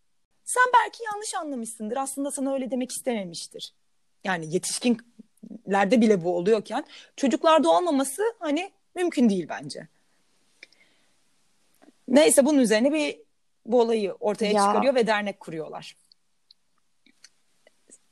Sen 0.45 0.65
belki 0.75 1.05
yanlış 1.05 1.35
anlamışsındır. 1.35 1.97
Aslında 1.97 2.31
sana 2.31 2.55
öyle 2.55 2.71
demek 2.71 2.93
istememiştir. 2.93 3.75
Yani 4.25 4.55
yetişkinlerde 4.55 6.01
bile 6.01 6.25
bu 6.25 6.37
oluyorken 6.37 6.85
çocuklarda 7.17 7.71
olmaması 7.71 8.23
hani 8.39 8.73
mümkün 8.95 9.29
değil 9.29 9.47
bence. 9.49 9.89
Neyse 12.09 12.47
bunun 12.47 12.59
üzerine 12.59 12.93
bir 12.93 13.21
bu 13.67 13.81
olayı 13.81 14.13
ortaya 14.13 14.53
ya. 14.53 14.67
çıkarıyor 14.67 14.95
ve 14.95 15.07
dernek 15.07 15.41
kuruyorlar. 15.41 15.97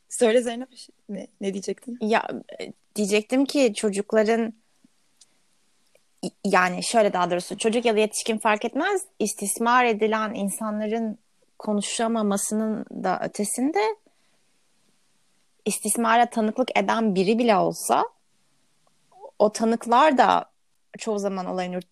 Söyle 0.08 0.42
Zeynep 0.42 0.68
ne, 1.08 1.26
ne 1.40 1.52
diyecektin? 1.52 1.98
Ya 2.00 2.28
diyecektim 2.96 3.44
ki 3.44 3.74
çocukların 3.74 4.54
yani 6.44 6.84
şöyle 6.84 7.12
daha 7.12 7.30
doğrusu 7.30 7.58
çocuk 7.58 7.84
ya 7.84 7.96
da 7.96 8.00
yetişkin 8.00 8.38
fark 8.38 8.64
etmez 8.64 9.02
istismar 9.18 9.84
edilen 9.84 10.34
insanların 10.34 11.18
konuşamamasının 11.58 12.84
da 13.04 13.20
ötesinde 13.22 13.96
istismara 15.64 16.30
tanıklık 16.30 16.78
eden 16.78 17.14
biri 17.14 17.38
bile 17.38 17.56
olsa 17.56 18.04
o 19.38 19.52
tanıklar 19.52 20.18
da 20.18 20.44
çoğu 20.98 21.18
zaman 21.18 21.46
olayın 21.46 21.82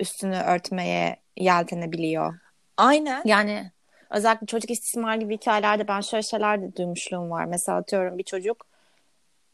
üstünü 0.00 0.36
örtmeye 0.36 1.16
yeltenebiliyor. 1.36 2.34
Aynen. 2.76 3.22
Yani 3.24 3.70
özellikle 4.10 4.46
çocuk 4.46 4.70
istismar 4.70 5.16
gibi 5.16 5.36
hikayelerde 5.36 5.88
ben 5.88 6.00
şöyle 6.00 6.22
şeyler 6.22 6.62
de 6.62 6.76
duymuşluğum 6.76 7.30
var. 7.30 7.44
Mesela 7.44 7.78
atıyorum 7.78 8.18
bir 8.18 8.22
çocuk 8.22 8.66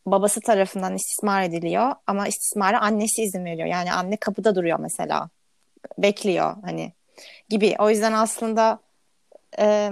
babası 0.06 0.40
tarafından 0.40 0.94
istismar 0.94 1.42
ediliyor 1.42 1.94
ama 2.06 2.28
istismara 2.28 2.80
annesi 2.80 3.22
izin 3.22 3.44
veriyor. 3.44 3.68
Yani 3.68 3.92
anne 3.92 4.16
kapıda 4.16 4.54
duruyor 4.54 4.78
mesela. 4.78 5.28
Bekliyor 5.98 6.56
hani 6.62 6.92
gibi. 7.48 7.76
O 7.78 7.90
yüzden 7.90 8.12
aslında 8.12 8.78
e, 9.58 9.90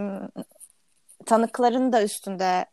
tanıkların 1.27 1.93
da 1.93 2.03
üstünde 2.03 2.67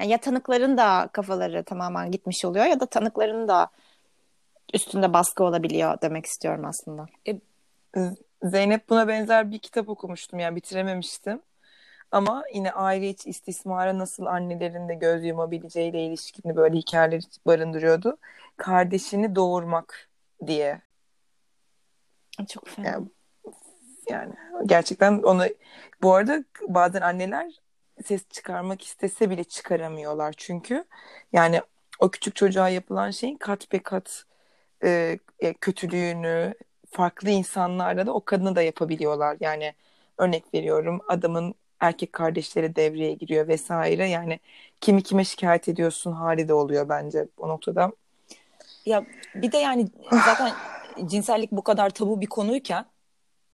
yani 0.00 0.10
ya 0.10 0.18
tanıkların 0.18 0.78
da 0.78 1.08
kafaları 1.12 1.64
tamamen 1.64 2.10
gitmiş 2.10 2.44
oluyor 2.44 2.64
ya 2.64 2.80
da 2.80 2.86
tanıkların 2.86 3.48
da 3.48 3.68
üstünde 4.74 5.12
baskı 5.12 5.44
olabiliyor 5.44 5.98
demek 6.02 6.26
istiyorum 6.26 6.64
aslında. 6.64 7.06
E, 7.28 7.40
Zeynep 8.42 8.88
buna 8.88 9.08
benzer 9.08 9.50
bir 9.50 9.58
kitap 9.58 9.88
okumuştum 9.88 10.38
yani 10.38 10.56
bitirememiştim. 10.56 11.40
Ama 12.12 12.44
yine 12.54 12.72
aile 12.72 13.08
içi 13.08 13.30
istismara 13.30 13.98
nasıl 13.98 14.26
annelerin 14.26 14.88
de 14.88 14.94
göz 14.94 15.24
yumabileceğiyle 15.24 16.06
ilişkini 16.06 16.56
böyle 16.56 16.76
hikayeler 16.76 17.22
barındırıyordu. 17.46 18.18
Kardeşini 18.56 19.36
doğurmak 19.36 20.08
diye. 20.46 20.80
Çok 22.48 22.68
fena. 22.68 22.86
Yani, 22.86 23.06
yani 24.10 24.34
gerçekten 24.66 25.22
onu 25.22 25.44
bu 26.02 26.14
arada 26.14 26.44
bazen 26.68 27.00
anneler 27.00 27.60
ses 28.04 28.28
çıkarmak 28.28 28.82
istese 28.82 29.30
bile 29.30 29.44
çıkaramıyorlar 29.44 30.34
çünkü 30.36 30.84
yani 31.32 31.62
o 31.98 32.10
küçük 32.10 32.36
çocuğa 32.36 32.68
yapılan 32.68 33.10
şeyin 33.10 33.36
kat 33.36 33.72
be 33.72 33.78
kat 33.82 34.24
e, 34.84 35.18
kötülüğünü 35.60 36.54
farklı 36.90 37.30
insanlarla 37.30 38.06
da 38.06 38.12
o 38.14 38.24
kadını 38.24 38.56
da 38.56 38.62
yapabiliyorlar. 38.62 39.36
Yani 39.40 39.74
örnek 40.18 40.54
veriyorum 40.54 41.00
adamın 41.08 41.54
erkek 41.82 42.12
kardeşleri 42.12 42.76
devreye 42.76 43.14
giriyor 43.14 43.48
vesaire. 43.48 44.08
Yani 44.08 44.40
kimi 44.80 45.02
kime 45.02 45.24
şikayet 45.24 45.68
ediyorsun 45.68 46.12
hali 46.12 46.48
de 46.48 46.54
oluyor 46.54 46.88
bence 46.88 47.28
o 47.38 47.48
noktada. 47.48 47.92
Ya 48.86 49.06
bir 49.34 49.52
de 49.52 49.58
yani 49.58 49.88
zaten 50.10 50.52
cinsellik 51.06 51.52
bu 51.52 51.62
kadar 51.62 51.90
tabu 51.90 52.20
bir 52.20 52.26
konuyken 52.26 52.84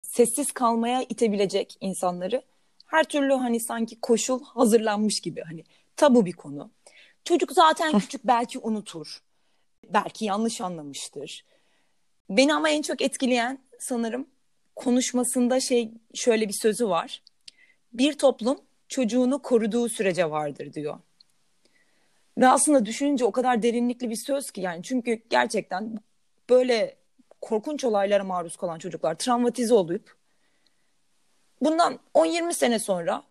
sessiz 0.02 0.52
kalmaya 0.52 1.02
itebilecek 1.02 1.76
insanları 1.80 2.42
her 2.86 3.04
türlü 3.04 3.34
hani 3.34 3.60
sanki 3.60 4.00
koşul 4.00 4.44
hazırlanmış 4.44 5.20
gibi 5.20 5.42
hani 5.42 5.64
tabu 5.96 6.26
bir 6.26 6.32
konu. 6.32 6.70
Çocuk 7.24 7.52
zaten 7.52 7.98
küçük 7.98 8.26
belki 8.26 8.58
unutur. 8.58 9.22
Belki 9.88 10.24
yanlış 10.24 10.60
anlamıştır. 10.60 11.44
Beni 12.30 12.54
ama 12.54 12.70
en 12.70 12.82
çok 12.82 13.02
etkileyen 13.02 13.58
sanırım 13.78 14.26
konuşmasında 14.76 15.60
şey 15.60 15.90
şöyle 16.14 16.48
bir 16.48 16.56
sözü 16.62 16.88
var. 16.88 17.22
Bir 17.98 18.18
toplum 18.18 18.60
çocuğunu 18.88 19.42
koruduğu 19.42 19.88
sürece 19.88 20.30
vardır 20.30 20.72
diyor. 20.72 20.98
Ve 22.38 22.48
aslında 22.48 22.86
düşününce 22.86 23.24
o 23.24 23.32
kadar 23.32 23.62
derinlikli 23.62 24.10
bir 24.10 24.16
söz 24.16 24.50
ki 24.50 24.60
yani 24.60 24.82
çünkü 24.82 25.22
gerçekten 25.30 25.98
böyle 26.50 26.96
korkunç 27.40 27.84
olaylara 27.84 28.24
maruz 28.24 28.56
kalan 28.56 28.78
çocuklar 28.78 29.14
travmatize 29.14 29.74
olup 29.74 30.16
bundan 31.60 31.98
10-20 32.14 32.52
sene 32.52 32.78
sonra 32.78 33.22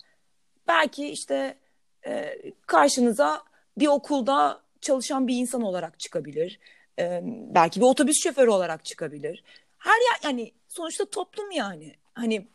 belki 0.68 1.08
işte 1.08 1.58
e, 2.06 2.36
karşınıza 2.66 3.44
bir 3.78 3.88
okulda 3.88 4.62
çalışan 4.82 5.28
bir 5.28 5.36
insan 5.36 5.62
olarak 5.62 6.00
çıkabilir 6.00 6.60
e, 7.00 7.22
belki 7.26 7.80
bir 7.80 7.86
otobüs 7.86 8.24
şoförü 8.24 8.50
olarak 8.50 8.86
çıkabilir. 8.86 9.44
Her 9.78 10.02
yer 10.02 10.20
yani 10.24 10.52
sonuçta 10.68 11.06
toplum 11.06 11.52
yani. 11.52 11.96
Hani 12.14 12.48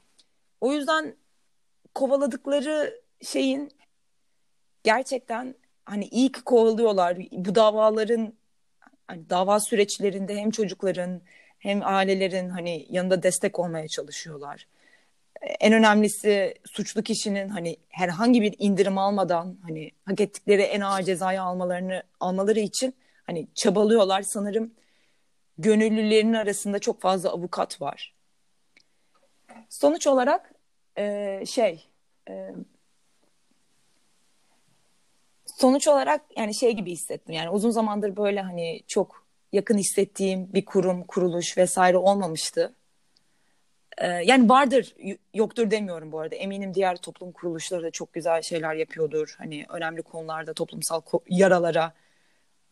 o 0.61 0.73
yüzden 0.73 1.17
kovaladıkları 1.95 3.01
şeyin 3.23 3.73
gerçekten 4.83 5.55
hani 5.85 6.05
iyi 6.05 6.33
ki 6.33 6.43
kovalıyorlar. 6.43 7.19
Bu 7.33 7.55
davaların 7.55 8.33
hani 9.07 9.31
dava 9.31 9.61
süreçlerinde 9.61 10.37
hem 10.37 10.51
çocukların 10.51 11.21
hem 11.59 11.81
ailelerin 11.85 12.49
hani 12.49 12.87
yanında 12.91 13.23
destek 13.23 13.59
olmaya 13.59 13.89
çalışıyorlar. 13.89 14.67
En 15.61 15.73
önemlisi 15.73 16.55
suçlu 16.65 17.03
kişinin 17.03 17.49
hani 17.49 17.77
herhangi 17.89 18.43
bir 18.43 18.55
indirim 18.59 18.99
almadan 18.99 19.59
hani 19.63 19.91
hak 20.05 20.21
ettikleri 20.21 20.63
en 20.63 20.81
ağır 20.81 21.03
cezayı 21.03 21.43
almalarını 21.43 22.03
almaları 22.21 22.61
için 22.61 22.95
hani 23.27 23.49
çabalıyorlar. 23.55 24.23
Sanırım 24.23 24.75
gönüllülerin 25.59 26.33
arasında 26.33 26.79
çok 26.79 27.01
fazla 27.01 27.31
avukat 27.31 27.81
var. 27.81 28.15
Sonuç 29.69 30.07
olarak 30.07 30.52
e, 30.99 31.43
şey 31.47 31.89
e, 32.31 32.51
sonuç 35.47 35.89
olarak 35.89 36.21
yani 36.37 36.55
şey 36.55 36.73
gibi 36.73 36.91
hissettim. 36.91 37.35
Yani 37.35 37.51
uzun 37.51 37.71
zamandır 37.71 38.17
böyle 38.17 38.41
hani 38.41 38.83
çok 38.87 39.27
yakın 39.53 39.79
hissettiğim 39.79 40.53
bir 40.53 40.65
kurum, 40.65 41.05
kuruluş 41.05 41.59
vesaire 41.59 41.97
olmamıştı. 41.97 42.75
Ee, 43.99 44.07
yani 44.07 44.49
vardır, 44.49 44.95
yoktur 45.35 45.71
demiyorum 45.71 46.13
bu 46.13 46.21
arada. 46.21 46.35
Eminim 46.35 46.75
diğer 46.75 46.97
toplum 46.97 47.33
kuruluşları 47.33 47.83
da 47.83 47.91
çok 47.91 48.13
güzel 48.13 48.43
şeyler 48.43 48.75
yapıyordur. 48.75 49.35
Hani 49.39 49.67
önemli 49.69 50.03
konularda 50.03 50.55
toplumsal 50.55 51.01
ko- 51.01 51.23
yaralara 51.29 51.93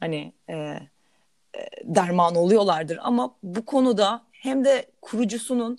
hani 0.00 0.33
e, 0.50 0.79
derman 1.85 2.35
oluyorlardır. 2.35 2.99
Ama 3.03 3.37
bu 3.43 3.65
konuda 3.65 4.23
hem 4.33 4.65
de 4.65 4.87
kurucusunun 5.03 5.79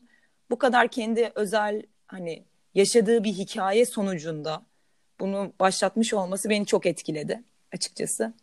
bu 0.50 0.58
kadar 0.58 0.88
kendi 0.88 1.32
özel 1.36 1.82
hani 2.12 2.44
yaşadığı 2.76 3.24
bir 3.24 3.34
hikaye 3.34 3.86
sonucunda 3.86 4.62
bunu 5.20 5.54
başlatmış 5.60 6.14
olması 6.14 6.50
beni 6.50 6.66
çok 6.66 6.86
etkiledi 6.86 7.44
açıkçası. 7.74 8.34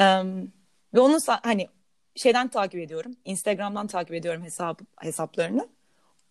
Um, 0.00 0.52
ve 0.94 1.00
onu 1.00 1.18
hani 1.26 1.68
şeyden 2.16 2.48
takip 2.48 2.80
ediyorum. 2.80 3.12
Instagram'dan 3.24 3.86
takip 3.86 4.14
ediyorum 4.14 4.42
hesap 4.42 4.80
hesaplarını. 5.00 5.68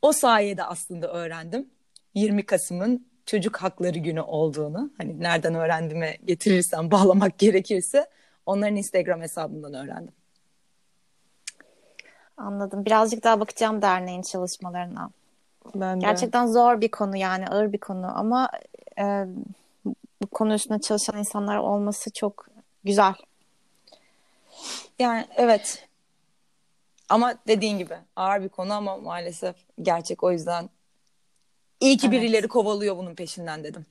O 0.02 0.12
sayede 0.12 0.64
aslında 0.64 1.14
öğrendim 1.14 1.70
20 2.14 2.46
Kasım'ın 2.46 3.08
çocuk 3.26 3.58
hakları 3.58 4.00
günü 4.00 4.22
olduğunu. 4.22 4.92
Hani 4.98 5.20
nereden 5.20 5.56
öğrendiğime 5.56 6.18
getirirsem 6.26 6.92
bağlamak 6.92 7.40
gerekirse 7.40 8.10
onların 8.46 8.76
Instagram 8.76 9.22
hesabından 9.22 9.74
öğrendim. 9.74 10.14
Anladım. 12.38 12.86
Birazcık 12.86 13.24
daha 13.24 13.40
bakacağım 13.40 13.82
derneğin 13.82 14.22
çalışmalarına. 14.22 15.12
Ben 15.76 16.02
de. 16.02 16.06
Gerçekten 16.06 16.48
zor 16.48 16.82
bir 16.82 16.92
konu 16.92 17.18
yani 17.18 17.48
ağır 17.48 17.74
bir 17.74 17.78
konu 17.78 18.20
ama 18.20 18.50
e, 19.00 19.26
bu 20.22 20.28
konu 20.32 20.54
üstünde 20.54 20.82
çalışan 20.82 21.18
insanlar 21.18 21.58
olması 21.58 22.12
çok 22.12 22.48
güzel. 22.84 23.14
Yani 25.00 25.26
evet. 25.36 25.88
Ama 27.10 27.34
dediğin 27.48 27.78
gibi 27.78 27.98
ağır 28.16 28.44
bir 28.44 28.50
konu 28.50 28.74
ama 28.74 28.98
maalesef 28.98 29.56
gerçek 29.82 30.24
o 30.24 30.32
yüzden 30.32 30.70
iyi 31.80 31.98
ki 31.98 32.08
evet. 32.08 32.22
birileri 32.22 32.48
kovalıyor 32.48 32.98
bunun 32.98 33.16
peşinden 33.16 33.64
dedim. 33.64 33.86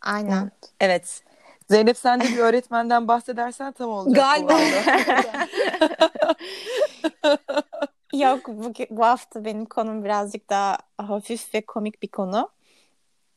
Aynen. 0.00 0.50
Evet. 0.80 1.22
Zeynep 1.70 1.96
sen 1.96 2.20
de 2.20 2.24
bir 2.24 2.38
öğretmenden 2.38 3.08
bahsedersen 3.08 3.72
tam 3.72 3.90
olacak. 3.90 4.16
Galiba. 4.16 4.58
Yok 8.14 8.48
bu, 8.48 8.72
bu 8.90 9.04
hafta 9.04 9.44
benim 9.44 9.64
konum 9.64 10.04
birazcık 10.04 10.50
daha 10.50 10.78
hafif 10.98 11.54
ve 11.54 11.60
komik 11.60 12.02
bir 12.02 12.08
konu. 12.08 12.50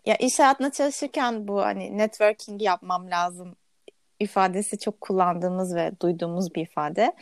Ya 0.05 0.15
iş 0.15 0.39
hayatında 0.39 0.71
çalışırken 0.71 1.47
bu 1.47 1.61
hani 1.61 1.97
networking 1.97 2.61
yapmam 2.61 3.11
lazım 3.11 3.55
ifadesi 4.19 4.79
çok 4.79 5.01
kullandığımız 5.01 5.75
ve 5.75 5.91
duyduğumuz 6.01 6.55
bir 6.55 6.61
ifade. 6.61 7.13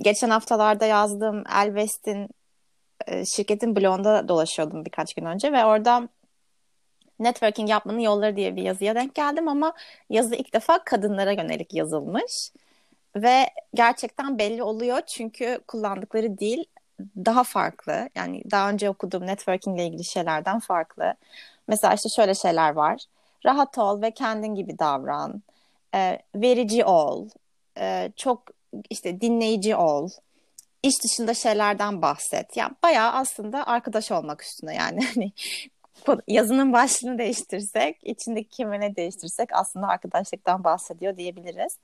Geçen 0.00 0.30
haftalarda 0.30 0.86
yazdığım 0.86 1.44
Elvest'in 1.62 2.28
e, 3.06 3.24
şirketin 3.26 3.76
blogunda 3.76 4.28
dolaşıyordum 4.28 4.84
birkaç 4.84 5.14
gün 5.14 5.24
önce 5.24 5.52
ve 5.52 5.64
orada 5.64 6.08
networking 7.18 7.70
yapmanın 7.70 7.98
yolları 7.98 8.36
diye 8.36 8.56
bir 8.56 8.62
yazıya 8.62 8.94
denk 8.94 9.14
geldim 9.14 9.48
ama 9.48 9.72
yazı 10.10 10.34
ilk 10.34 10.54
defa 10.54 10.84
kadınlara 10.84 11.32
yönelik 11.32 11.74
yazılmış. 11.74 12.52
Ve 13.16 13.46
gerçekten 13.74 14.38
belli 14.38 14.62
oluyor 14.62 15.00
çünkü 15.06 15.60
kullandıkları 15.68 16.38
dil 16.38 16.64
daha 17.00 17.44
farklı. 17.44 18.08
Yani 18.14 18.42
daha 18.50 18.70
önce 18.70 18.90
okuduğum 18.90 19.26
networking 19.26 19.76
ile 19.78 19.86
ilgili 19.86 20.04
şeylerden 20.04 20.58
farklı. 20.58 21.14
Mesela 21.68 21.94
işte 21.94 22.08
şöyle 22.16 22.34
şeyler 22.34 22.72
var. 22.72 23.04
Rahat 23.46 23.78
ol 23.78 24.02
ve 24.02 24.10
kendin 24.10 24.54
gibi 24.54 24.78
davran. 24.78 25.42
E, 25.94 26.18
verici 26.34 26.84
ol. 26.84 27.28
E, 27.78 28.12
çok 28.16 28.42
işte 28.90 29.20
dinleyici 29.20 29.76
ol. 29.76 30.10
İş 30.82 30.94
dışında 31.04 31.34
şeylerden 31.34 32.02
bahset. 32.02 32.56
Yani 32.56 32.72
bayağı 32.82 33.12
aslında 33.12 33.66
arkadaş 33.66 34.12
olmak 34.12 34.42
üstüne 34.42 34.74
yani. 34.74 35.00
Hani 36.06 36.22
yazının 36.28 36.72
başlığını 36.72 37.18
değiştirsek, 37.18 37.98
içindeki 38.02 38.48
kelimeni 38.48 38.96
değiştirsek 38.96 39.48
aslında 39.52 39.88
arkadaşlıktan 39.88 40.64
bahsediyor 40.64 41.16
diyebiliriz. 41.16 41.78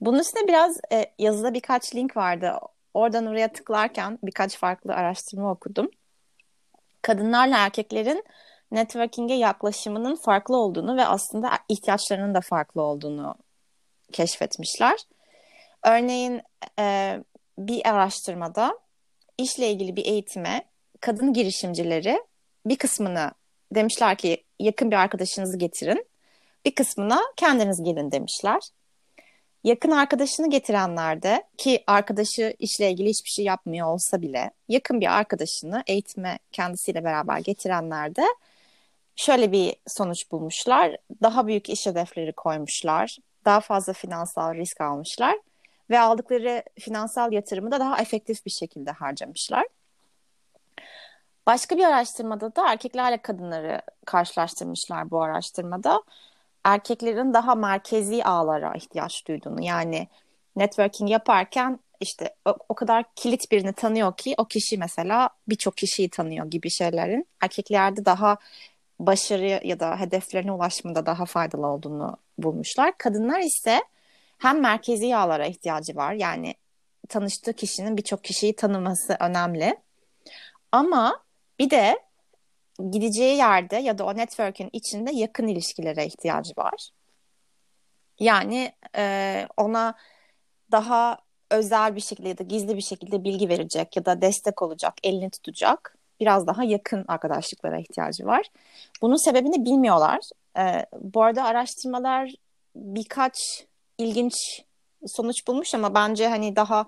Bunun 0.00 0.18
üstüne 0.18 0.48
biraz 0.48 0.80
e, 0.92 1.06
yazıda 1.18 1.54
birkaç 1.54 1.94
link 1.94 2.16
vardı. 2.16 2.52
Oradan 2.94 3.26
oraya 3.26 3.52
tıklarken 3.52 4.18
birkaç 4.22 4.56
farklı 4.56 4.94
araştırma 4.94 5.50
okudum. 5.50 5.90
Kadınlarla 7.02 7.58
erkeklerin 7.58 8.24
networking'e 8.70 9.34
yaklaşımının 9.34 10.16
farklı 10.16 10.56
olduğunu 10.56 10.96
ve 10.96 11.06
aslında 11.06 11.50
ihtiyaçlarının 11.68 12.34
da 12.34 12.40
farklı 12.40 12.82
olduğunu 12.82 13.34
keşfetmişler. 14.12 14.98
Örneğin 15.84 16.42
e, 16.78 17.16
bir 17.58 17.88
araştırmada 17.88 18.78
işle 19.38 19.70
ilgili 19.70 19.96
bir 19.96 20.04
eğitime 20.04 20.64
kadın 21.00 21.32
girişimcileri 21.32 22.22
bir 22.66 22.76
kısmını 22.76 23.32
demişler 23.74 24.16
ki 24.16 24.44
yakın 24.58 24.90
bir 24.90 24.96
arkadaşınızı 24.96 25.58
getirin. 25.58 26.06
Bir 26.64 26.74
kısmına 26.74 27.20
kendiniz 27.36 27.82
gelin 27.82 28.12
demişler. 28.12 28.60
Yakın 29.64 29.90
arkadaşını 29.90 30.50
getirenler 30.50 31.22
de 31.22 31.44
ki 31.58 31.84
arkadaşı 31.86 32.54
işle 32.58 32.90
ilgili 32.90 33.08
hiçbir 33.08 33.30
şey 33.30 33.44
yapmıyor 33.44 33.86
olsa 33.86 34.22
bile 34.22 34.50
yakın 34.68 35.00
bir 35.00 35.16
arkadaşını 35.16 35.82
eğitime 35.86 36.38
kendisiyle 36.52 37.04
beraber 37.04 37.38
getirenler 37.38 38.16
de 38.16 38.24
şöyle 39.16 39.52
bir 39.52 39.76
sonuç 39.86 40.30
bulmuşlar. 40.32 40.96
Daha 41.22 41.46
büyük 41.46 41.68
iş 41.68 41.86
hedefleri 41.86 42.32
koymuşlar. 42.32 43.16
Daha 43.44 43.60
fazla 43.60 43.92
finansal 43.92 44.54
risk 44.54 44.80
almışlar 44.80 45.38
ve 45.90 46.00
aldıkları 46.00 46.62
finansal 46.78 47.32
yatırımı 47.32 47.70
da 47.70 47.80
daha 47.80 48.00
efektif 48.00 48.46
bir 48.46 48.50
şekilde 48.50 48.90
harcamışlar. 48.90 49.66
Başka 51.46 51.76
bir 51.76 51.84
araştırmada 51.84 52.56
da 52.56 52.72
erkeklerle 52.72 53.22
kadınları 53.22 53.82
karşılaştırmışlar 54.06 55.10
bu 55.10 55.22
araştırmada. 55.22 56.02
Erkeklerin 56.64 57.34
daha 57.34 57.54
merkezi 57.54 58.24
ağlara 58.24 58.74
ihtiyaç 58.74 59.28
duyduğunu 59.28 59.62
yani 59.64 60.08
networking 60.56 61.10
yaparken 61.10 61.78
işte 62.00 62.34
o, 62.44 62.56
o 62.68 62.74
kadar 62.74 63.04
kilit 63.16 63.50
birini 63.52 63.72
tanıyor 63.72 64.16
ki 64.16 64.34
o 64.38 64.44
kişi 64.44 64.78
mesela 64.78 65.30
birçok 65.48 65.76
kişiyi 65.76 66.10
tanıyor 66.10 66.46
gibi 66.46 66.70
şeylerin 66.70 67.26
erkeklerde 67.40 68.04
daha 68.04 68.38
başarı 68.98 69.60
ya 69.66 69.80
da 69.80 70.00
hedeflerine 70.00 70.52
ulaşmada 70.52 71.06
daha 71.06 71.24
faydalı 71.24 71.66
olduğunu 71.66 72.16
bulmuşlar. 72.38 72.98
Kadınlar 72.98 73.40
ise 73.40 73.80
hem 74.38 74.60
merkezi 74.60 75.06
yağlara 75.06 75.46
ihtiyacı 75.46 75.96
var. 75.96 76.12
Yani 76.12 76.54
tanıştığı 77.08 77.52
kişinin 77.52 77.96
birçok 77.96 78.24
kişiyi 78.24 78.56
tanıması 78.56 79.16
önemli. 79.20 79.76
Ama 80.72 81.24
bir 81.58 81.70
de 81.70 81.98
gideceği 82.90 83.36
yerde 83.36 83.76
ya 83.76 83.98
da 83.98 84.04
o 84.04 84.16
network'ün 84.16 84.70
içinde 84.72 85.12
yakın 85.12 85.46
ilişkilere 85.46 86.06
ihtiyacı 86.06 86.52
var. 86.58 86.90
Yani 88.20 88.72
e, 88.96 89.46
ona 89.56 89.94
daha 90.70 91.18
özel 91.50 91.96
bir 91.96 92.00
şekilde 92.00 92.28
ya 92.28 92.38
da 92.38 92.42
gizli 92.42 92.76
bir 92.76 92.82
şekilde 92.82 93.24
bilgi 93.24 93.48
verecek 93.48 93.96
ya 93.96 94.04
da 94.04 94.22
destek 94.22 94.62
olacak, 94.62 94.94
elini 95.02 95.30
tutacak 95.30 95.96
biraz 96.20 96.46
daha 96.46 96.64
yakın 96.64 97.04
arkadaşlıklara 97.08 97.78
ihtiyacı 97.78 98.26
var. 98.26 98.46
Bunun 99.02 99.16
sebebini 99.16 99.64
bilmiyorlar. 99.64 100.18
E, 100.58 100.86
bu 101.00 101.22
arada 101.22 101.44
araştırmalar 101.44 102.34
birkaç 102.76 103.34
ilginç 103.98 104.34
sonuç 105.06 105.46
bulmuş 105.46 105.74
ama 105.74 105.94
bence 105.94 106.28
hani 106.28 106.56
daha 106.56 106.86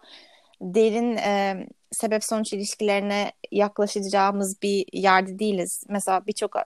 derin 0.61 1.17
e, 1.17 1.67
sebep 1.93 2.25
sonuç 2.25 2.53
ilişkilerine 2.53 3.33
yaklaşacağımız 3.53 4.63
bir 4.63 4.87
yerde 4.93 5.39
değiliz. 5.39 5.85
Mesela 5.89 6.27
birçok 6.27 6.57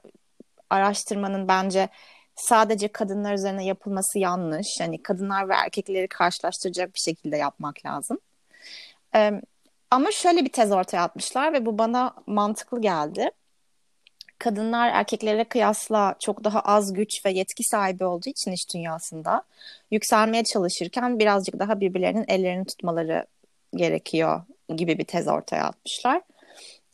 araştırmanın 0.71 1.49
bence 1.49 1.89
sadece 2.37 2.89
kadınlar 2.89 3.35
üzerine 3.35 3.65
yapılması 3.65 4.19
yanlış. 4.19 4.81
Yani 4.81 5.03
kadınlar 5.03 5.49
ve 5.49 5.55
erkekleri 5.55 6.09
karşılaştıracak 6.09 6.95
bir 6.95 7.01
şekilde 7.01 7.37
yapmak 7.37 7.87
lazım. 7.87 8.19
Ee, 9.15 9.41
ama 9.91 10.11
şöyle 10.11 10.45
bir 10.45 10.53
tez 10.53 10.73
ortaya 10.73 11.03
atmışlar 11.03 11.53
ve 11.53 11.67
bu 11.67 11.79
bana 11.79 12.15
mantıklı 12.27 12.81
geldi. 12.81 13.31
Kadınlar 14.39 14.89
erkeklere 14.89 15.45
kıyasla 15.45 16.15
çok 16.21 16.45
daha 16.45 16.61
az 16.61 16.93
güç 16.93 17.27
ve 17.27 17.31
yetki 17.31 17.65
sahibi 17.65 18.05
olduğu 18.05 18.29
için 18.29 18.53
iş 18.53 18.75
dünyasında 18.75 19.43
yükselmeye 19.91 20.45
çalışırken 20.45 21.19
birazcık 21.19 21.59
daha 21.59 21.81
birbirlerinin 21.81 22.25
ellerini 22.29 22.65
tutmaları 22.67 23.27
gerekiyor 23.77 24.43
gibi 24.69 24.99
bir 24.99 25.05
tez 25.05 25.29
ortaya 25.29 25.65
atmışlar. 25.65 26.23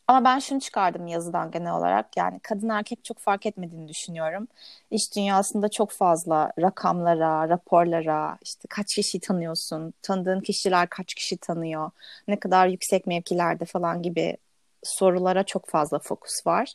Ama 0.09 0.25
ben 0.25 0.39
şunu 0.39 0.61
çıkardım 0.61 1.07
yazıdan 1.07 1.51
genel 1.51 1.73
olarak 1.73 2.17
yani 2.17 2.41
kadın 2.41 2.69
erkek 2.69 3.05
çok 3.05 3.19
fark 3.19 3.47
etmediğini 3.47 3.89
düşünüyorum. 3.89 4.49
İş 4.91 5.17
dünyasında 5.17 5.69
çok 5.69 5.91
fazla 5.91 6.53
rakamlara, 6.59 7.49
raporlara, 7.49 8.39
işte 8.43 8.69
kaç 8.71 8.95
kişi 8.95 9.21
tanıyorsun, 9.21 9.95
tanıdığın 10.03 10.41
kişiler 10.41 10.89
kaç 10.89 11.15
kişi 11.15 11.37
tanıyor, 11.37 11.91
ne 12.29 12.41
kadar 12.41 12.67
yüksek 12.67 13.07
mevkilerde 13.07 13.65
falan 13.65 14.03
gibi 14.03 14.37
sorulara 14.83 15.45
çok 15.45 15.69
fazla 15.69 15.99
fokus 15.99 16.47
var. 16.47 16.73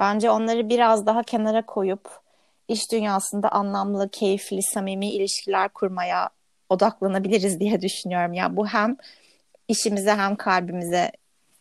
Bence 0.00 0.30
onları 0.30 0.68
biraz 0.68 1.06
daha 1.06 1.22
kenara 1.22 1.66
koyup 1.66 2.20
iş 2.68 2.92
dünyasında 2.92 3.48
anlamlı, 3.48 4.08
keyifli, 4.10 4.62
samimi 4.62 5.10
ilişkiler 5.10 5.68
kurmaya 5.68 6.30
odaklanabiliriz 6.68 7.60
diye 7.60 7.80
düşünüyorum. 7.80 8.32
Ya 8.32 8.42
yani 8.42 8.56
bu 8.56 8.66
hem 8.66 8.96
işimize 9.68 10.10
hem 10.10 10.36
kalbimize 10.36 11.12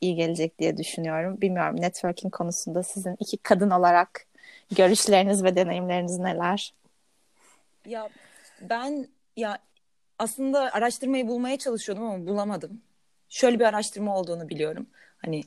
iyi 0.02 0.16
gelecek 0.16 0.60
diye 0.60 0.78
düşünüyorum. 0.78 1.42
Bilmiyorum 1.42 1.82
networking 1.82 2.34
konusunda 2.34 2.84
sizin 2.84 3.16
iki 3.20 3.38
kadın 3.38 3.70
olarak 3.70 4.26
görüşleriniz 4.76 5.44
ve 5.44 5.56
deneyimleriniz 5.56 6.18
neler? 6.18 6.74
Ya 7.86 8.10
ben 8.62 9.08
ya 9.38 9.60
aslında 10.20 10.74
araştırmayı 10.74 11.28
bulmaya 11.28 11.58
çalışıyordum 11.58 12.04
ama 12.04 12.28
bulamadım. 12.28 12.82
Şöyle 13.30 13.60
bir 13.60 13.66
araştırma 13.66 14.18
olduğunu 14.18 14.50
biliyorum. 14.50 14.88
Hani 15.18 15.44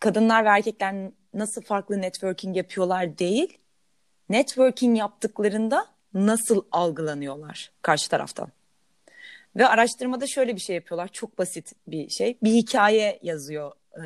kadınlar 0.00 0.44
ve 0.44 0.48
erkekler 0.48 1.10
nasıl 1.34 1.62
farklı 1.62 2.00
networking 2.00 2.56
yapıyorlar 2.56 3.18
değil, 3.18 3.58
networking 4.28 4.98
yaptıklarında 4.98 5.86
nasıl 6.14 6.64
algılanıyorlar 6.72 7.72
karşı 7.82 8.10
taraftan. 8.10 8.48
Ve 9.56 9.66
araştırmada 9.68 10.26
şöyle 10.26 10.54
bir 10.54 10.60
şey 10.60 10.76
yapıyorlar. 10.76 11.08
Çok 11.08 11.38
basit 11.38 11.72
bir 11.86 12.08
şey. 12.08 12.38
Bir 12.42 12.50
hikaye 12.50 13.18
yazıyor 13.22 13.72
e, 13.96 14.02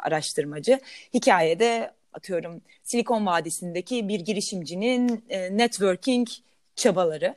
araştırmacı. 0.00 0.80
Hikayede 1.14 1.90
atıyorum 2.12 2.62
Silikon 2.82 3.26
Vadisi'ndeki 3.26 4.08
bir 4.08 4.20
girişimcinin 4.20 5.24
e, 5.28 5.56
networking 5.56 6.28
çabaları. 6.76 7.34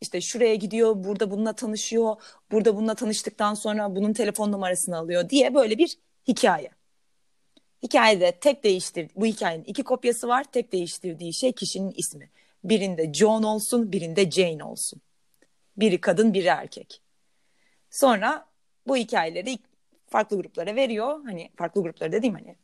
İşte 0.00 0.20
şuraya 0.20 0.54
gidiyor, 0.54 1.04
burada 1.04 1.30
bununla 1.30 1.52
tanışıyor, 1.52 2.16
burada 2.52 2.76
bununla 2.76 2.94
tanıştıktan 2.94 3.54
sonra 3.54 3.96
bunun 3.96 4.12
telefon 4.12 4.52
numarasını 4.52 4.96
alıyor 4.96 5.28
diye 5.28 5.54
böyle 5.54 5.78
bir 5.78 5.98
hikaye. 6.28 6.70
Hikayede 7.82 8.32
tek 8.32 8.64
değiştir 8.64 9.10
bu 9.16 9.26
hikayenin 9.26 9.64
iki 9.64 9.82
kopyası 9.82 10.28
var. 10.28 10.44
Tek 10.52 10.72
değiştirdiği 10.72 11.34
şey 11.34 11.52
kişinin 11.52 11.94
ismi. 11.96 12.30
Birinde 12.64 13.12
John 13.12 13.42
olsun, 13.42 13.92
birinde 13.92 14.30
Jane 14.30 14.64
olsun. 14.64 15.00
Biri 15.76 16.00
kadın, 16.00 16.34
biri 16.34 16.46
erkek. 16.46 17.02
Sonra 17.90 18.46
bu 18.86 18.96
hikayeleri 18.96 19.58
farklı 20.06 20.36
gruplara 20.36 20.76
veriyor. 20.76 21.20
Hani 21.24 21.50
farklı 21.56 21.82
gruplara 21.82 22.12
dediğim 22.12 22.34
hani 22.34 22.56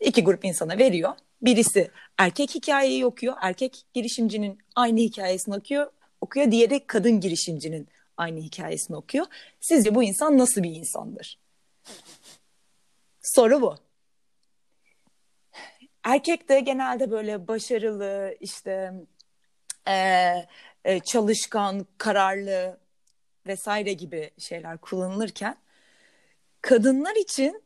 iki 0.00 0.24
grup 0.24 0.44
insana 0.44 0.78
veriyor. 0.78 1.12
Birisi 1.42 1.90
erkek 2.18 2.54
hikayeyi 2.54 3.06
okuyor. 3.06 3.34
Erkek 3.40 3.84
girişimcinin 3.94 4.58
aynı 4.74 5.00
hikayesini 5.00 5.56
okuyor. 5.56 5.90
Okuyor. 6.20 6.50
Diğeri 6.50 6.86
kadın 6.86 7.20
girişimcinin 7.20 7.88
aynı 8.16 8.40
hikayesini 8.40 8.96
okuyor. 8.96 9.26
Sizce 9.60 9.94
bu 9.94 10.02
insan 10.02 10.38
nasıl 10.38 10.62
bir 10.62 10.70
insandır? 10.70 11.38
Soru 13.22 13.62
bu. 13.62 13.76
Erkek 16.04 16.48
de 16.48 16.60
genelde 16.60 17.10
böyle 17.10 17.48
başarılı, 17.48 18.36
işte 18.40 18.92
e, 19.88 20.46
e, 20.86 21.00
çalışkan, 21.00 21.86
kararlı 21.98 22.78
vesaire 23.46 23.92
gibi 23.92 24.30
şeyler 24.38 24.78
kullanılırken 24.78 25.56
kadınlar 26.62 27.16
için 27.16 27.62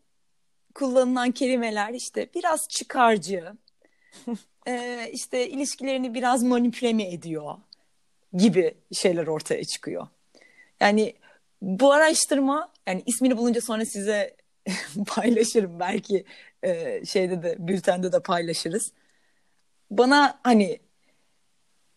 kullanılan 0.74 1.30
kelimeler 1.30 1.94
işte 1.94 2.28
biraz 2.34 2.68
çıkarcı, 2.68 3.52
e, 4.66 5.06
işte 5.12 5.48
ilişkilerini 5.48 6.14
biraz 6.14 6.42
manipüle 6.42 7.08
ediyor 7.12 7.56
gibi 8.32 8.74
şeyler 8.92 9.26
ortaya 9.26 9.64
çıkıyor. 9.64 10.08
Yani 10.80 11.14
bu 11.62 11.92
araştırma 11.92 12.72
yani 12.86 13.02
ismini 13.06 13.36
bulunca 13.36 13.60
sonra 13.60 13.84
size 13.84 14.36
paylaşırım 15.06 15.80
belki 15.80 16.24
e, 16.62 17.02
şeyde 17.04 17.42
de 17.42 17.56
bültende 17.58 18.12
de 18.12 18.20
paylaşırız. 18.20 18.92
Bana 19.90 20.40
hani 20.42 20.80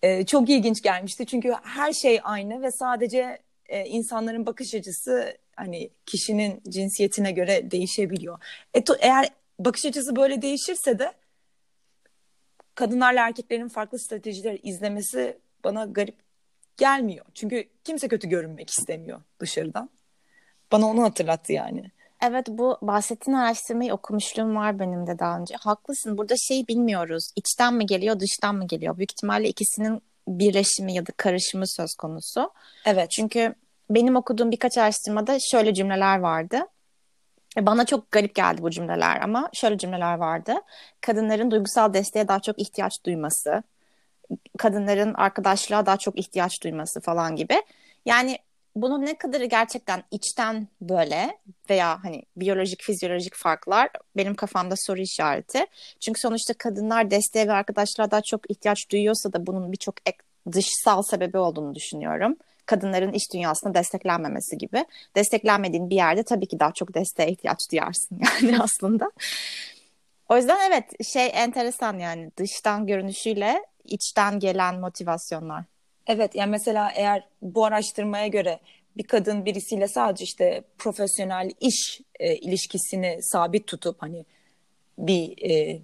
e, 0.04 0.26
çok 0.26 0.50
ilginç 0.50 0.82
gelmişti 0.82 1.26
çünkü 1.26 1.54
her 1.64 1.94
şey 1.94 2.20
aynı 2.24 2.62
ve 2.62 2.72
sadece 2.72 3.40
e, 3.66 3.86
insanların 3.86 4.46
bakış 4.46 4.74
açısı 4.74 5.38
hani 5.56 5.90
kişinin 6.06 6.62
cinsiyetine 6.70 7.32
göre 7.32 7.72
değişebiliyor. 7.72 8.40
E, 8.74 8.84
to, 8.84 8.96
eğer 9.00 9.30
bakış 9.60 9.86
açısı 9.86 10.16
böyle 10.16 10.42
değişirse 10.42 11.00
de 11.00 11.14
kadınlarla 12.76 13.28
erkeklerin 13.28 13.68
farklı 13.68 14.00
stratejiler 14.00 14.60
izlemesi 14.64 15.38
bana 15.64 15.86
garip 15.86 16.16
gelmiyor. 16.78 17.26
Çünkü 17.34 17.70
kimse 17.84 18.08
kötü 18.08 18.30
görünmek 18.30 18.70
istemiyor 18.70 19.22
dışarıdan. 19.40 19.90
Bana 20.72 20.88
onu 20.88 21.04
hatırlattı 21.04 21.54
yani. 21.54 21.92
Evet 22.26 22.48
bu 22.50 22.78
bahsettiğin 22.82 23.38
araştırmayı 23.38 23.94
okumuşluğum 23.94 24.56
var 24.56 24.80
benim 24.80 25.08
de 25.08 25.20
daha 25.20 25.40
önce. 25.40 25.56
Haklısın 25.56 26.18
burada 26.18 26.36
şey 26.38 26.68
bilmiyoruz. 26.68 27.32
İçten 27.36 27.74
mi 27.74 27.86
geliyor 27.86 28.20
dıştan 28.20 28.56
mı 28.56 28.68
geliyor? 28.68 28.98
Büyük 28.98 29.12
ihtimalle 29.12 29.48
ikisinin 29.48 30.02
birleşimi 30.28 30.94
ya 30.94 31.06
da 31.06 31.12
karışımı 31.18 31.68
söz 31.68 31.96
konusu. 31.96 32.52
Evet. 32.86 33.12
Çünkü 33.12 33.56
benim 33.90 34.16
okuduğum 34.16 34.52
birkaç 34.52 34.78
araştırmada 34.78 35.38
şöyle 35.52 35.74
cümleler 35.74 36.20
vardı. 36.20 36.60
E, 37.58 37.66
bana 37.66 37.86
çok 37.86 38.12
garip 38.12 38.36
geldi 38.36 38.62
bu 38.62 38.70
cümleler 38.70 39.22
ama 39.22 39.50
şöyle 39.54 39.78
cümleler 39.78 40.16
vardı. 40.16 40.54
Kadınların 41.02 41.52
duygusal 41.52 41.94
desteğe 41.94 42.28
daha 42.28 42.40
çok 42.40 42.60
ihtiyaç 42.60 42.94
duyması, 43.06 43.64
kadınların 44.58 45.14
arkadaşlığa 45.14 45.86
daha 45.86 45.98
çok 45.98 46.20
ihtiyaç 46.20 46.64
duyması 46.64 47.02
falan 47.02 47.36
gibi. 47.36 47.62
Yani 48.06 48.38
bunun 48.76 49.06
ne 49.06 49.18
kadarı 49.18 49.46
gerçekten 49.46 50.04
içten 50.12 50.68
böyle 50.82 51.38
veya 51.70 52.04
hani 52.04 52.24
biyolojik, 52.38 52.84
fizyolojik 52.84 53.36
farklar 53.36 53.90
benim 54.18 54.36
kafamda 54.36 54.76
soru 54.78 55.02
işareti. 55.02 55.66
Çünkü 56.00 56.20
sonuçta 56.20 56.54
kadınlar 56.54 57.12
desteğe 57.12 57.48
ve 57.48 57.52
arkadaşlığa 57.54 58.12
daha 58.12 58.22
çok 58.22 58.52
ihtiyaç 58.52 58.90
duyuyorsa 58.92 59.34
da 59.34 59.48
bunun 59.48 59.72
birçok 59.72 59.96
ek 60.06 60.18
dışsal 60.52 61.02
sebebi 61.02 61.38
olduğunu 61.38 61.76
düşünüyorum. 61.76 62.36
Kadınların 62.66 63.14
iş 63.14 63.34
dünyasında 63.34 63.74
desteklenmemesi 63.74 64.58
gibi. 64.58 64.86
Desteklenmediğin 65.16 65.90
bir 65.90 65.96
yerde 65.96 66.24
tabii 66.24 66.48
ki 66.48 66.60
daha 66.60 66.72
çok 66.72 66.94
desteğe 66.94 67.32
ihtiyaç 67.32 67.58
duyarsın 67.72 68.20
yani 68.42 68.60
aslında. 68.60 69.12
O 70.30 70.38
yüzden 70.38 70.72
evet 70.72 71.06
şey 71.14 71.30
enteresan 71.34 72.00
yani 72.00 72.32
dıştan 72.38 72.88
görünüşüyle 72.88 73.66
içten 73.84 74.40
gelen 74.40 74.80
motivasyonlar. 74.80 75.73
Evet 76.08 76.36
yani 76.36 76.52
mesela 76.52 76.92
eğer 76.96 77.28
bu 77.42 77.66
araştırmaya 77.66 78.28
göre 78.28 78.60
bir 78.98 79.04
kadın 79.04 79.46
birisiyle 79.46 79.88
sadece 79.88 80.24
işte 80.24 80.64
profesyonel 80.78 81.52
iş 81.60 82.02
e, 82.20 82.36
ilişkisini 82.36 83.18
sabit 83.22 83.68
tutup 83.68 84.02
hani 84.02 84.26
bir 84.98 85.50
e, 85.50 85.82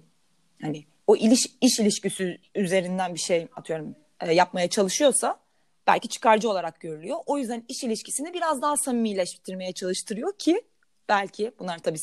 hani 0.62 0.84
o 1.06 1.16
iliş, 1.16 1.46
iş 1.60 1.80
ilişkisi 1.80 2.38
üzerinden 2.54 3.14
bir 3.14 3.20
şey 3.20 3.48
atıyorum 3.56 3.96
e, 4.20 4.32
yapmaya 4.32 4.68
çalışıyorsa 4.68 5.40
belki 5.86 6.08
çıkarcı 6.08 6.50
olarak 6.50 6.80
görülüyor. 6.80 7.18
O 7.26 7.38
yüzden 7.38 7.64
iş 7.68 7.84
ilişkisini 7.84 8.34
biraz 8.34 8.62
daha 8.62 8.76
samimileştirmeye 8.76 9.72
çalıştırıyor 9.72 10.38
ki 10.38 10.62
belki 11.08 11.52
bunlar 11.58 11.78
tabii 11.78 11.98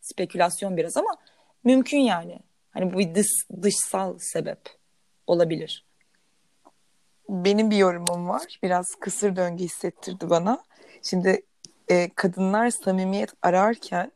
spekülasyon 0.00 0.76
biraz 0.76 0.96
ama 0.96 1.16
mümkün 1.64 1.98
yani. 1.98 2.38
Hani 2.70 2.92
bu 2.92 2.98
bir 2.98 3.14
dış, 3.14 3.26
dışsal 3.62 4.18
sebep 4.18 4.60
olabilir. 5.26 5.85
Benim 7.28 7.70
bir 7.70 7.76
yorumum 7.76 8.28
var. 8.28 8.58
Biraz 8.62 8.94
kısır 8.94 9.36
döngü 9.36 9.64
hissettirdi 9.64 10.30
bana. 10.30 10.62
Şimdi 11.02 11.42
e, 11.88 12.10
kadınlar 12.14 12.70
samimiyet 12.70 13.30
ararken 13.42 14.12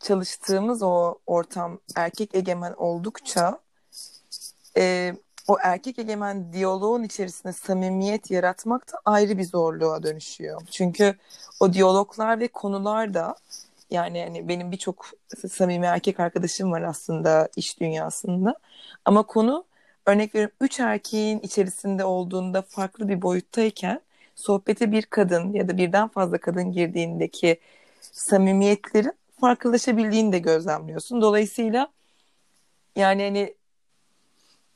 çalıştığımız 0.00 0.82
o 0.82 1.18
ortam 1.26 1.78
erkek 1.96 2.34
egemen 2.34 2.72
oldukça 2.76 3.58
e, 4.76 5.14
o 5.48 5.56
erkek 5.62 5.98
egemen 5.98 6.52
diyaloğun 6.52 7.02
içerisinde 7.02 7.52
samimiyet 7.52 8.30
yaratmak 8.30 8.92
da 8.92 9.00
ayrı 9.04 9.38
bir 9.38 9.44
zorluğa 9.44 10.02
dönüşüyor. 10.02 10.62
Çünkü 10.70 11.16
o 11.60 11.72
diyaloglar 11.72 12.40
ve 12.40 12.48
konular 12.48 13.14
da 13.14 13.36
yani 13.90 14.22
hani 14.22 14.48
benim 14.48 14.72
birçok 14.72 15.06
samimi 15.50 15.86
erkek 15.86 16.20
arkadaşım 16.20 16.72
var 16.72 16.82
aslında 16.82 17.48
iş 17.56 17.80
dünyasında. 17.80 18.54
Ama 19.04 19.22
konu 19.22 19.64
örnek 20.08 20.34
veriyorum 20.34 20.56
üç 20.60 20.80
erkeğin 20.80 21.40
içerisinde 21.40 22.04
olduğunda 22.04 22.62
farklı 22.62 23.08
bir 23.08 23.22
boyuttayken 23.22 24.00
sohbete 24.34 24.92
bir 24.92 25.02
kadın 25.02 25.52
ya 25.52 25.68
da 25.68 25.76
birden 25.76 26.08
fazla 26.08 26.38
kadın 26.38 26.72
girdiğindeki 26.72 27.60
samimiyetlerin 28.00 29.12
farklılaşabildiğini 29.40 30.32
de 30.32 30.38
gözlemliyorsun. 30.38 31.22
Dolayısıyla 31.22 31.92
yani 32.96 33.22
hani 33.22 33.54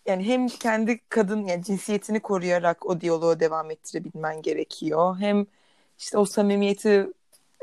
yani 0.07 0.25
hem 0.25 0.49
kendi 0.49 0.99
kadın 1.09 1.45
yani 1.47 1.64
cinsiyetini 1.64 2.21
koruyarak 2.21 2.87
o 2.87 3.01
diyaloğu 3.01 3.40
devam 3.40 3.71
ettirebilmen 3.71 4.42
gerekiyor. 4.42 5.16
Hem 5.21 5.47
işte 5.99 6.18
o 6.18 6.25
samimiyeti 6.25 7.09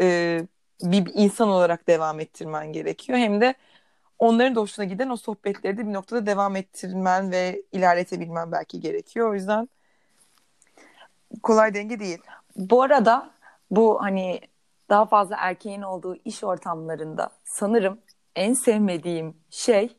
e, 0.02 0.42
bir, 0.84 1.12
insan 1.14 1.50
olarak 1.50 1.88
devam 1.88 2.20
ettirmen 2.20 2.74
gerekiyor. 2.74 3.20
Hem 3.20 3.42
de 3.42 3.56
onların 4.20 4.56
da 4.56 4.60
hoşuna 4.60 4.86
giden 4.86 5.10
o 5.10 5.18
sohbetleri 5.18 5.78
de 5.78 5.88
bir 5.88 5.94
noktada 5.94 6.26
devam 6.26 6.56
ettirmen 6.56 7.32
ve 7.32 7.64
ilerletebilmen 7.72 8.52
belki 8.52 8.80
gerekiyor. 8.80 9.30
O 9.30 9.34
yüzden 9.34 9.70
kolay 11.44 11.74
denge 11.74 12.00
değil. 12.00 12.20
Bu 12.56 12.84
arada 12.84 13.32
bu 13.72 14.02
hani 14.02 14.42
daha 14.90 15.06
fazla 15.06 15.36
erkeğin 15.40 15.82
olduğu 15.82 16.16
iş 16.26 16.44
ortamlarında 16.44 17.30
sanırım 17.44 18.00
en 18.36 18.54
sevmediğim 18.54 19.38
şey 19.50 19.96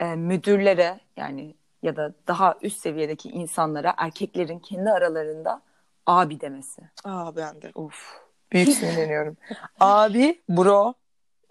e, 0.00 0.14
müdürlere 0.14 1.00
yani 1.16 1.54
ya 1.82 1.96
da 1.96 2.14
daha 2.28 2.54
üst 2.62 2.80
seviyedeki 2.80 3.28
insanlara 3.28 3.94
erkeklerin 3.96 4.58
kendi 4.58 4.90
aralarında 4.90 5.62
abi 6.06 6.40
demesi. 6.40 6.82
Aa 7.04 7.36
ben 7.36 7.62
de. 7.62 7.70
Of. 7.74 8.20
Büyük 8.52 8.68
sinirleniyorum. 8.68 9.36
Abi, 9.80 10.42
bro. 10.48 10.94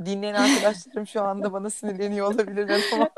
Dinleyen 0.05 0.33
arkadaşlarım 0.33 1.07
şu 1.07 1.21
anda 1.21 1.53
bana 1.53 1.69
sinirleniyor 1.69 2.33
olabilirler 2.33 2.81
ama, 2.93 3.09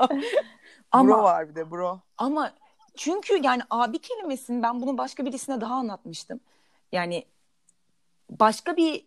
Ama 0.91 1.09
bro 1.09 1.23
var 1.23 1.49
bir 1.49 1.55
de 1.55 1.71
bro. 1.71 1.99
Ama 2.17 2.53
çünkü 2.95 3.39
yani 3.43 3.61
abi 3.69 3.99
kelimesini 3.99 4.63
ben 4.63 4.81
bunu 4.81 4.97
başka 4.97 5.25
birisine 5.25 5.61
daha 5.61 5.73
anlatmıştım. 5.73 6.39
Yani 6.91 7.25
başka 8.29 8.77
bir 8.77 9.05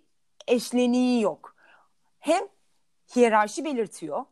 eşleniği 0.48 1.22
yok. 1.22 1.54
Hem 2.20 2.42
hiyerarşi 3.16 3.64
belirtiyor. 3.64 4.24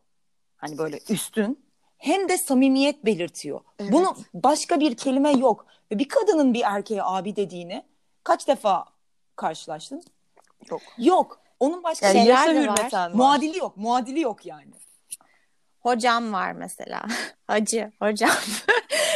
Hani 0.56 0.78
böyle 0.78 0.98
üstün 1.08 1.64
hem 1.98 2.28
de 2.28 2.38
samimiyet 2.38 3.04
belirtiyor. 3.04 3.60
Evet. 3.78 3.92
Bunu 3.92 4.16
başka 4.34 4.80
bir 4.80 4.96
kelime 4.96 5.32
yok. 5.32 5.66
Ve 5.92 5.98
bir 5.98 6.08
kadının 6.08 6.54
bir 6.54 6.62
erkeğe 6.64 7.02
abi 7.02 7.36
dediğini 7.36 7.84
kaç 8.24 8.48
defa 8.48 8.84
karşılaştın? 9.36 10.02
Yok. 10.70 10.80
Yok. 10.98 11.41
Onun 11.62 11.82
başka 11.82 12.06
Yani 12.06 12.18
Şeyler 12.18 12.48
yaşa 12.48 12.54
de 12.54 12.68
var. 12.68 12.92
var. 12.92 13.10
muadili 13.14 13.58
yok. 13.58 13.76
Muadili 13.76 14.20
yok 14.20 14.46
yani. 14.46 14.72
Hocam 15.80 16.32
var 16.32 16.52
mesela. 16.52 17.02
Hacı, 17.46 17.92
hocam. 17.98 18.30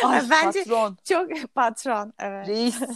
Ay, 0.05 0.23
Bence 0.31 0.65
patron, 0.65 0.97
çok 1.05 1.55
patron. 1.55 2.13
Evet. 2.19 2.49
reis. 2.49 2.81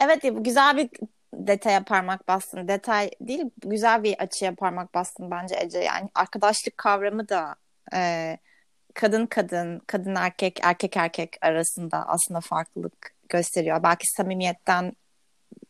Evet 0.00 0.22
güzel 0.22 0.76
bir 0.76 0.90
detaya 1.34 1.84
parmak 1.84 2.28
bastın. 2.28 2.68
Detay 2.68 3.10
değil, 3.20 3.44
güzel 3.56 4.02
bir 4.02 4.18
açıya 4.18 4.54
parmak 4.54 4.94
bastın 4.94 5.30
bence 5.30 5.56
Ece. 5.60 5.78
Yani 5.78 6.08
arkadaşlık 6.14 6.78
kavramı 6.78 7.28
da 7.28 7.54
e, 7.94 8.38
kadın 8.94 9.26
kadın, 9.26 9.82
kadın 9.86 10.14
erkek, 10.14 10.60
erkek 10.62 10.96
erkek 10.96 11.36
arasında 11.40 12.08
aslında 12.08 12.40
farklılık 12.40 13.14
gösteriyor. 13.28 13.82
Belki 13.82 14.06
samimiyetten 14.16 14.92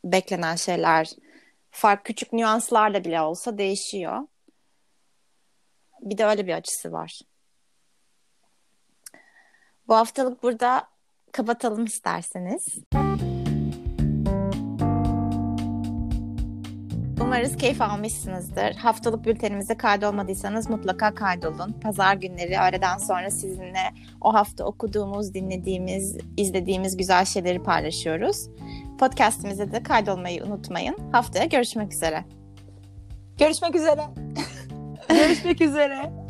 beklenen 0.05 0.57
şeyler 0.57 1.11
fark 1.71 2.05
küçük 2.05 2.33
nüanslarla 2.33 3.05
bile 3.05 3.21
olsa 3.21 3.59
değişiyor. 3.59 4.27
Bir 6.01 6.19
de 6.19 6.27
öyle 6.27 6.47
bir 6.47 6.55
açısı 6.55 6.93
var. 6.93 7.21
Bu 9.89 9.95
haftalık 9.95 10.43
burada 10.43 10.89
kapatalım 11.33 11.85
isterseniz. 11.85 12.67
Umarız 17.33 17.57
keyif 17.57 17.83
almışsınızdır. 17.83 18.75
Haftalık 18.75 19.27
bültenimize 19.27 19.77
kaydolmadıysanız 19.77 20.71
mutlaka 20.71 21.15
kaydolun. 21.15 21.73
Pazar 21.73 22.15
günleri 22.15 22.59
öğleden 22.59 22.99
sonra 22.99 23.31
sizinle 23.31 23.95
o 24.21 24.35
hafta 24.35 24.65
okuduğumuz, 24.65 25.35
dinlediğimiz, 25.35 26.17
izlediğimiz 26.37 26.97
güzel 26.97 27.25
şeyleri 27.25 27.63
paylaşıyoruz. 27.63 28.49
Podcast'imize 28.99 29.73
de 29.73 29.83
kaydolmayı 29.83 30.45
unutmayın. 30.45 30.97
Haftaya 31.13 31.45
görüşmek 31.45 31.93
üzere. 31.93 32.25
Görüşmek 33.39 33.75
üzere. 33.75 34.03
Görüşmek 35.09 35.61
üzere. 35.61 36.22